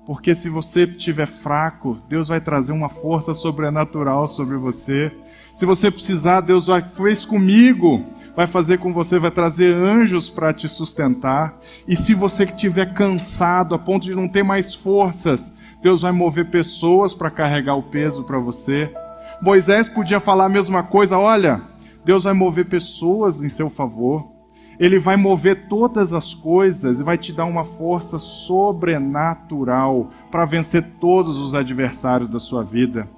Porque 0.06 0.34
se 0.34 0.50
você 0.50 0.84
estiver 0.84 1.26
fraco, 1.26 1.98
Deus 2.08 2.28
vai 2.28 2.40
trazer 2.40 2.72
uma 2.72 2.88
força 2.88 3.32
sobrenatural 3.32 4.26
sobre 4.26 4.56
você. 4.56 5.10
Se 5.52 5.64
você 5.64 5.90
precisar, 5.90 6.42
Deus 6.42 6.66
vai 6.66 6.82
fez 6.82 7.24
comigo, 7.24 8.04
vai 8.36 8.46
fazer 8.46 8.78
com 8.78 8.92
você, 8.92 9.18
vai 9.18 9.30
trazer 9.30 9.72
anjos 9.72 10.28
para 10.28 10.52
te 10.52 10.68
sustentar. 10.68 11.58
E 11.88 11.96
se 11.96 12.12
você 12.12 12.44
estiver 12.44 12.92
cansado 12.92 13.74
a 13.74 13.78
ponto 13.78 14.02
de 14.04 14.14
não 14.14 14.28
ter 14.28 14.42
mais 14.42 14.74
forças, 14.74 15.52
Deus 15.82 16.02
vai 16.02 16.12
mover 16.12 16.50
pessoas 16.50 17.14
para 17.14 17.30
carregar 17.30 17.74
o 17.76 17.82
peso 17.82 18.24
para 18.24 18.38
você. 18.38 18.92
Moisés 19.40 19.88
podia 19.88 20.20
falar 20.20 20.46
a 20.46 20.50
mesma 20.50 20.82
coisa, 20.82 21.18
olha, 21.18 21.62
Deus 22.04 22.24
vai 22.24 22.34
mover 22.34 22.66
pessoas 22.66 23.42
em 23.42 23.48
seu 23.48 23.70
favor. 23.70 24.33
Ele 24.78 24.98
vai 24.98 25.16
mover 25.16 25.68
todas 25.68 26.12
as 26.12 26.34
coisas 26.34 27.00
e 27.00 27.04
vai 27.04 27.16
te 27.16 27.32
dar 27.32 27.44
uma 27.44 27.64
força 27.64 28.18
sobrenatural 28.18 30.10
para 30.30 30.44
vencer 30.44 30.82
todos 31.00 31.38
os 31.38 31.54
adversários 31.54 32.28
da 32.28 32.40
sua 32.40 32.62
vida. 32.62 33.08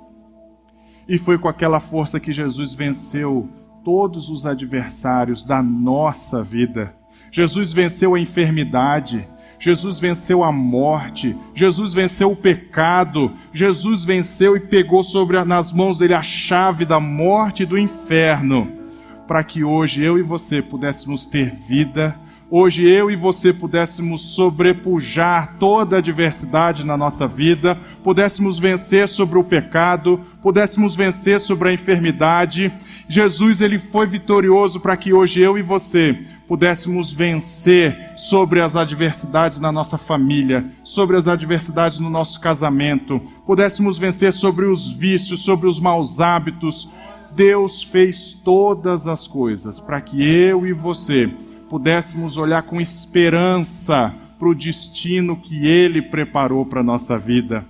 E 1.09 1.19
foi 1.19 1.39
com 1.39 1.49
aquela 1.49 1.81
força 1.81 2.21
que 2.21 2.33
Jesus 2.33 2.75
venceu 2.75 3.49
todos 3.85 4.29
os 4.29 4.45
adversários 4.47 5.45
da 5.45 5.63
nossa 5.63 6.43
vida. 6.43 6.95
Jesus 7.31 7.73
venceu 7.73 8.15
a 8.15 8.21
enfermidade, 8.21 9.27
Jesus 9.59 9.99
venceu 9.99 10.43
a 10.43 10.53
morte, 10.53 11.37
Jesus 11.55 11.93
venceu 11.93 12.33
o 12.33 12.37
pecado, 12.37 13.33
Jesus 13.53 14.05
venceu 14.05 14.57
e 14.57 14.61
pegou 14.61 15.03
sobre 15.03 15.43
nas 15.45 15.73
mãos 15.73 15.99
dele 15.99 16.15
a 16.15 16.23
chave 16.23 16.85
da 16.85 17.01
morte 17.01 17.63
e 17.63 17.67
do 17.67 17.79
inferno 17.79 18.86
para 19.27 19.43
que 19.43 19.65
hoje 19.65 20.03
eu 20.03 20.19
e 20.19 20.23
você 20.23 20.63
pudéssemos 20.63 21.27
ter 21.27 21.55
vida, 21.69 22.17
hoje 22.51 22.87
eu 22.87 23.11
e 23.11 23.17
você 23.17 23.53
pudéssemos 23.53 24.35
sobrepujar 24.35 25.57
toda 25.59 25.97
a 25.97 25.99
adversidade 25.99 26.85
na 26.85 26.97
nossa 26.97 27.27
vida, 27.27 27.77
pudéssemos 28.05 28.59
vencer 28.59 29.09
sobre 29.09 29.39
o 29.39 29.45
pecado, 29.45 30.21
pudéssemos 30.41 30.95
vencer 30.95 31.41
sobre 31.41 31.69
a 31.69 31.73
enfermidade. 31.73 32.73
Jesus 33.09 33.61
ele 33.61 33.79
foi 33.79 34.07
vitorioso 34.07 34.79
para 34.79 34.97
que 34.97 35.13
hoje 35.13 35.41
eu 35.41 35.59
e 35.59 35.63
você 35.63 36.19
pudéssemos 36.47 37.13
vencer 37.13 38.13
sobre 38.17 38.61
as 38.61 38.77
adversidades 38.77 39.61
na 39.61 39.73
nossa 39.73 39.99
família, 39.99 40.65
sobre 40.85 41.17
as 41.17 41.27
adversidades 41.27 41.99
no 41.99 42.09
nosso 42.09 42.41
casamento, 42.41 43.21
pudéssemos 43.45 43.99
vencer 43.99 44.33
sobre 44.33 44.67
os 44.67 44.93
vícios, 44.93 45.45
sobre 45.45 45.67
os 45.67 45.81
maus 45.81 46.21
hábitos, 46.21 46.89
Deus 47.37 47.83
fez 47.83 48.33
todas 48.33 49.07
as 49.07 49.29
coisas 49.29 49.79
para 49.79 50.01
que 50.01 50.27
eu 50.27 50.67
e 50.67 50.73
você 50.73 51.31
pudéssemos 51.69 52.39
olhar 52.39 52.63
com 52.63 52.81
esperança 52.81 54.15
para 54.39 54.49
o 54.49 54.55
destino 54.55 55.37
que 55.37 55.67
Ele 55.67 56.01
preparou 56.01 56.65
para 56.65 56.81
a 56.81 56.85
nossa 56.85 57.19
vida. 57.19 57.63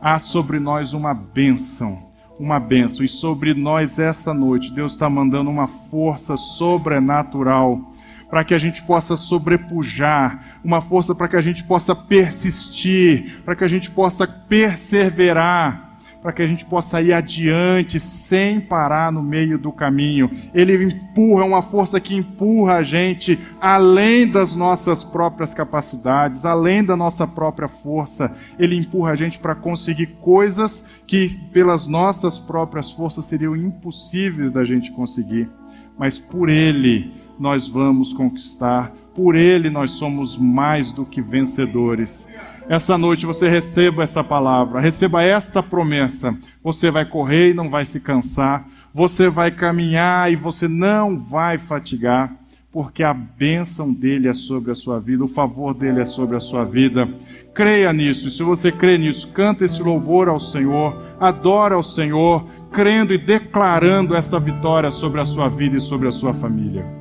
Há 0.00 0.18
sobre 0.18 0.58
nós 0.58 0.94
uma 0.94 1.12
bênção, 1.12 1.98
uma 2.40 2.58
bênção, 2.58 3.04
e 3.04 3.08
sobre 3.08 3.52
nós 3.52 3.98
essa 3.98 4.32
noite 4.32 4.72
Deus 4.72 4.92
está 4.92 5.10
mandando 5.10 5.50
uma 5.50 5.66
força 5.66 6.38
sobrenatural 6.38 7.92
para 8.30 8.42
que 8.42 8.54
a 8.54 8.58
gente 8.58 8.82
possa 8.82 9.16
sobrepujar, 9.16 10.60
uma 10.64 10.80
força 10.80 11.14
para 11.14 11.28
que 11.28 11.36
a 11.36 11.42
gente 11.42 11.62
possa 11.62 11.94
persistir, 11.94 13.42
para 13.44 13.54
que 13.54 13.64
a 13.64 13.68
gente 13.68 13.90
possa 13.90 14.26
perseverar 14.26 15.87
para 16.20 16.32
que 16.32 16.42
a 16.42 16.46
gente 16.46 16.64
possa 16.64 17.00
ir 17.00 17.12
adiante 17.12 18.00
sem 18.00 18.60
parar 18.60 19.12
no 19.12 19.22
meio 19.22 19.58
do 19.58 19.70
caminho. 19.70 20.30
Ele 20.52 20.82
empurra, 20.84 21.44
é 21.44 21.46
uma 21.46 21.62
força 21.62 22.00
que 22.00 22.14
empurra 22.14 22.74
a 22.74 22.82
gente 22.82 23.38
além 23.60 24.28
das 24.28 24.54
nossas 24.54 25.04
próprias 25.04 25.54
capacidades, 25.54 26.44
além 26.44 26.84
da 26.84 26.96
nossa 26.96 27.26
própria 27.26 27.68
força. 27.68 28.34
Ele 28.58 28.76
empurra 28.76 29.12
a 29.12 29.16
gente 29.16 29.38
para 29.38 29.54
conseguir 29.54 30.06
coisas 30.20 30.84
que 31.06 31.28
pelas 31.52 31.86
nossas 31.86 32.38
próprias 32.38 32.90
forças 32.90 33.24
seriam 33.24 33.54
impossíveis 33.54 34.50
da 34.50 34.64
gente 34.64 34.90
conseguir. 34.90 35.48
Mas 35.96 36.18
por 36.18 36.48
ele 36.48 37.12
nós 37.38 37.68
vamos 37.68 38.12
conquistar, 38.12 38.92
por 39.14 39.36
ele 39.36 39.70
nós 39.70 39.92
somos 39.92 40.36
mais 40.36 40.90
do 40.90 41.04
que 41.04 41.22
vencedores 41.22 42.26
essa 42.68 42.98
noite 42.98 43.24
você 43.24 43.48
receba 43.48 44.02
essa 44.02 44.22
palavra, 44.22 44.78
receba 44.78 45.22
esta 45.22 45.62
promessa. 45.62 46.36
Você 46.62 46.90
vai 46.90 47.06
correr 47.06 47.50
e 47.50 47.54
não 47.54 47.70
vai 47.70 47.86
se 47.86 47.98
cansar, 47.98 48.68
você 48.92 49.30
vai 49.30 49.50
caminhar 49.50 50.30
e 50.30 50.36
você 50.36 50.68
não 50.68 51.18
vai 51.18 51.56
fatigar, 51.56 52.30
porque 52.70 53.02
a 53.02 53.14
bênção 53.14 53.90
dele 53.90 54.28
é 54.28 54.34
sobre 54.34 54.70
a 54.70 54.74
sua 54.74 55.00
vida, 55.00 55.24
o 55.24 55.28
favor 55.28 55.72
dele 55.72 56.02
é 56.02 56.04
sobre 56.04 56.36
a 56.36 56.40
sua 56.40 56.64
vida. 56.64 57.08
Creia 57.54 57.90
nisso, 57.90 58.28
e 58.28 58.30
se 58.30 58.42
você 58.42 58.70
crê 58.70 58.98
nisso, 58.98 59.28
canta 59.28 59.64
esse 59.64 59.82
louvor 59.82 60.28
ao 60.28 60.38
Senhor, 60.38 61.02
adora 61.18 61.74
ao 61.74 61.82
Senhor, 61.82 62.44
crendo 62.70 63.14
e 63.14 63.18
declarando 63.18 64.14
essa 64.14 64.38
vitória 64.38 64.90
sobre 64.90 65.22
a 65.22 65.24
sua 65.24 65.48
vida 65.48 65.78
e 65.78 65.80
sobre 65.80 66.06
a 66.06 66.12
sua 66.12 66.34
família. 66.34 66.97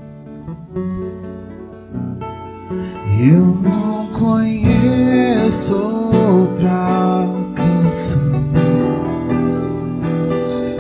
Eu 3.20 3.58
não 3.64 4.06
conheço 4.14 5.76
outra 5.76 7.26
canção 7.56 8.44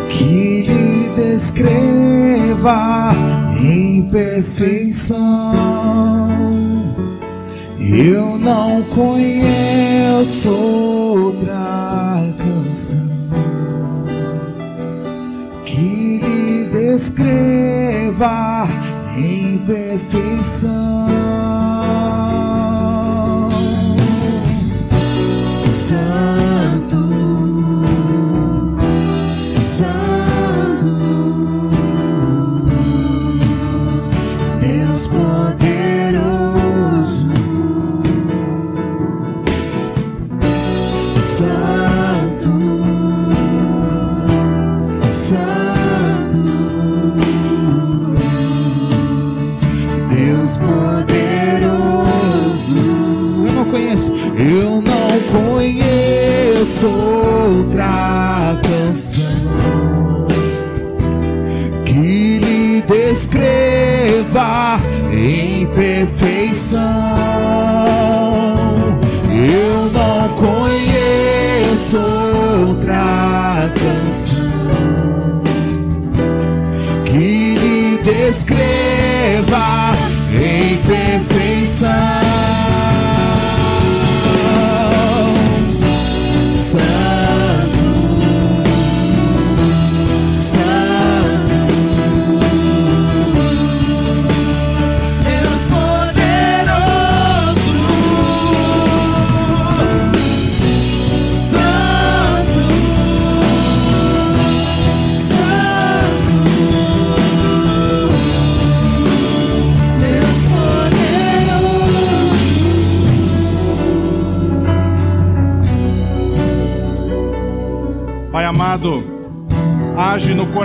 que 0.08 0.62
lhe 0.62 1.10
descreva 1.16 3.12
em 3.60 4.04
perfeição. 4.10 5.18
Eu 7.80 8.38
não 8.38 8.84
conheço 8.84 10.52
outra 10.52 12.24
canção 12.38 13.10
que 15.66 16.20
lhe 16.20 16.66
descreva 16.66 18.68
em 19.18 19.57
perfeição. 19.57 21.07
Outra 56.86 58.59
canção 58.61 60.28
que 61.86 62.39
lhe 62.39 62.82
descreva 62.82 64.78
em 65.11 65.65
perfeição. 65.68 66.80
Eu 69.32 69.91
não 69.93 70.30
conheço 70.36 71.97
outra 71.97 73.72
canção 73.74 75.41
que 77.05 77.55
lhe 77.55 77.97
descreva 78.03 79.93
em 80.34 80.78
perfeição. 80.86 82.26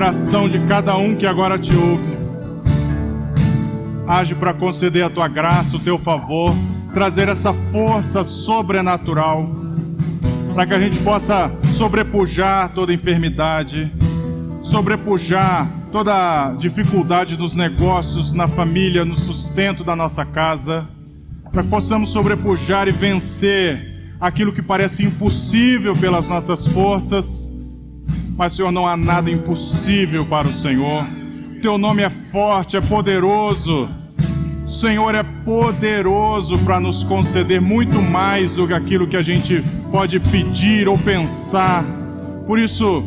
Coração 0.02 0.48
de 0.48 0.58
cada 0.66 0.96
um 0.96 1.14
que 1.14 1.24
agora 1.24 1.56
te 1.56 1.72
ouve. 1.76 2.18
Age 4.04 4.34
para 4.34 4.52
conceder 4.52 5.04
a 5.04 5.08
tua 5.08 5.28
graça, 5.28 5.76
o 5.76 5.78
teu 5.78 5.96
favor, 5.96 6.56
trazer 6.92 7.28
essa 7.28 7.52
força 7.52 8.24
sobrenatural, 8.24 9.48
para 10.52 10.66
que 10.66 10.74
a 10.74 10.80
gente 10.80 10.98
possa 10.98 11.52
sobrepujar 11.74 12.70
toda 12.70 12.92
enfermidade, 12.92 13.92
sobrepujar 14.64 15.70
toda 15.92 16.52
dificuldade 16.54 17.36
dos 17.36 17.54
negócios, 17.54 18.32
na 18.32 18.48
família, 18.48 19.04
no 19.04 19.14
sustento 19.14 19.84
da 19.84 19.94
nossa 19.94 20.24
casa, 20.24 20.88
para 21.52 21.62
que 21.62 21.68
possamos 21.68 22.10
sobrepujar 22.10 22.88
e 22.88 22.90
vencer 22.90 24.10
aquilo 24.20 24.52
que 24.52 24.62
parece 24.62 25.04
impossível 25.04 25.94
pelas 25.94 26.26
nossas 26.26 26.66
forças 26.66 27.51
mas, 28.36 28.54
Senhor, 28.54 28.72
não 28.72 28.86
há 28.86 28.96
nada 28.96 29.30
impossível 29.30 30.26
para 30.26 30.48
o 30.48 30.52
Senhor. 30.52 31.06
Teu 31.60 31.78
nome 31.78 32.02
é 32.02 32.10
forte, 32.10 32.76
é 32.76 32.80
poderoso. 32.80 33.88
O 34.64 34.68
Senhor 34.68 35.14
é 35.14 35.22
poderoso 35.22 36.58
para 36.58 36.80
nos 36.80 37.04
conceder 37.04 37.60
muito 37.60 38.00
mais 38.00 38.54
do 38.54 38.66
que 38.66 38.74
aquilo 38.74 39.06
que 39.06 39.16
a 39.16 39.22
gente 39.22 39.62
pode 39.90 40.18
pedir 40.18 40.88
ou 40.88 40.96
pensar. 40.98 41.84
Por 42.46 42.58
isso, 42.58 43.04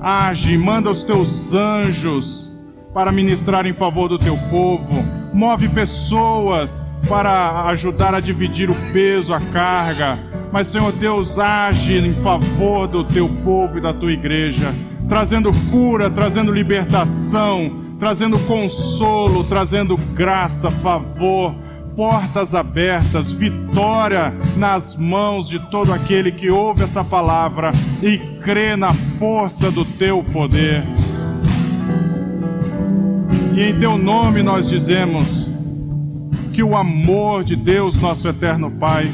age, 0.00 0.56
manda 0.56 0.90
os 0.90 1.04
teus 1.04 1.52
anjos 1.52 2.50
para 2.92 3.12
ministrar 3.12 3.66
em 3.66 3.74
favor 3.74 4.08
do 4.08 4.18
teu 4.18 4.36
povo. 4.50 5.04
Move 5.32 5.68
pessoas 5.68 6.86
para 7.08 7.66
ajudar 7.66 8.14
a 8.14 8.20
dividir 8.20 8.70
o 8.70 8.74
peso, 8.92 9.34
a 9.34 9.40
carga 9.40 10.33
mas, 10.54 10.68
Senhor 10.68 10.92
Deus, 10.92 11.36
age 11.36 11.98
em 11.98 12.14
favor 12.22 12.86
do 12.86 13.02
teu 13.02 13.28
povo 13.28 13.76
e 13.76 13.80
da 13.80 13.92
tua 13.92 14.12
igreja, 14.12 14.72
trazendo 15.08 15.50
cura, 15.68 16.08
trazendo 16.08 16.52
libertação, 16.52 17.96
trazendo 17.98 18.38
consolo, 18.38 19.42
trazendo 19.42 19.96
graça, 19.96 20.70
favor, 20.70 21.56
portas 21.96 22.54
abertas, 22.54 23.32
vitória 23.32 24.32
nas 24.56 24.94
mãos 24.94 25.48
de 25.48 25.58
todo 25.72 25.92
aquele 25.92 26.30
que 26.30 26.48
ouve 26.48 26.84
essa 26.84 27.02
palavra 27.02 27.72
e 28.00 28.16
crê 28.40 28.76
na 28.76 28.94
força 28.94 29.72
do 29.72 29.84
teu 29.84 30.22
poder. 30.22 30.84
E 33.56 33.60
em 33.60 33.76
teu 33.76 33.98
nome 33.98 34.40
nós 34.40 34.68
dizemos 34.68 35.48
que 36.52 36.62
o 36.62 36.76
amor 36.76 37.42
de 37.42 37.56
Deus, 37.56 38.00
nosso 38.00 38.28
eterno 38.28 38.70
Pai, 38.70 39.10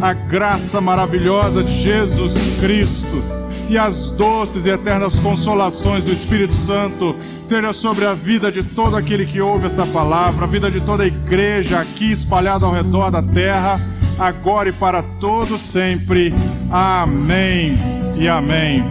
a 0.00 0.12
graça 0.12 0.80
maravilhosa 0.80 1.62
de 1.62 1.80
Jesus 1.80 2.34
Cristo 2.60 3.22
e 3.68 3.76
as 3.76 4.10
doces 4.10 4.64
e 4.64 4.70
eternas 4.70 5.18
consolações 5.18 6.04
do 6.04 6.12
Espírito 6.12 6.54
Santo 6.54 7.16
seja 7.42 7.72
sobre 7.72 8.04
a 8.04 8.14
vida 8.14 8.50
de 8.52 8.62
todo 8.62 8.96
aquele 8.96 9.26
que 9.26 9.40
ouve 9.40 9.66
essa 9.66 9.84
palavra, 9.86 10.44
a 10.44 10.48
vida 10.48 10.70
de 10.70 10.80
toda 10.80 11.02
a 11.02 11.06
igreja 11.06 11.80
aqui 11.80 12.12
espalhada 12.12 12.64
ao 12.64 12.72
redor 12.72 13.10
da 13.10 13.22
terra, 13.22 13.80
agora 14.18 14.68
e 14.68 14.72
para 14.72 15.02
todo 15.02 15.58
sempre. 15.58 16.32
Amém 16.70 17.76
e 18.16 18.28
amém. 18.28 18.84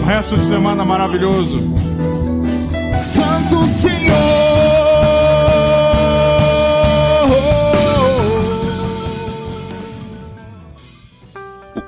Um 0.00 0.04
resto 0.04 0.36
de 0.36 0.46
semana 0.46 0.84
maravilhoso. 0.84 1.60
Santo 2.94 3.66
Senhor 3.66 3.99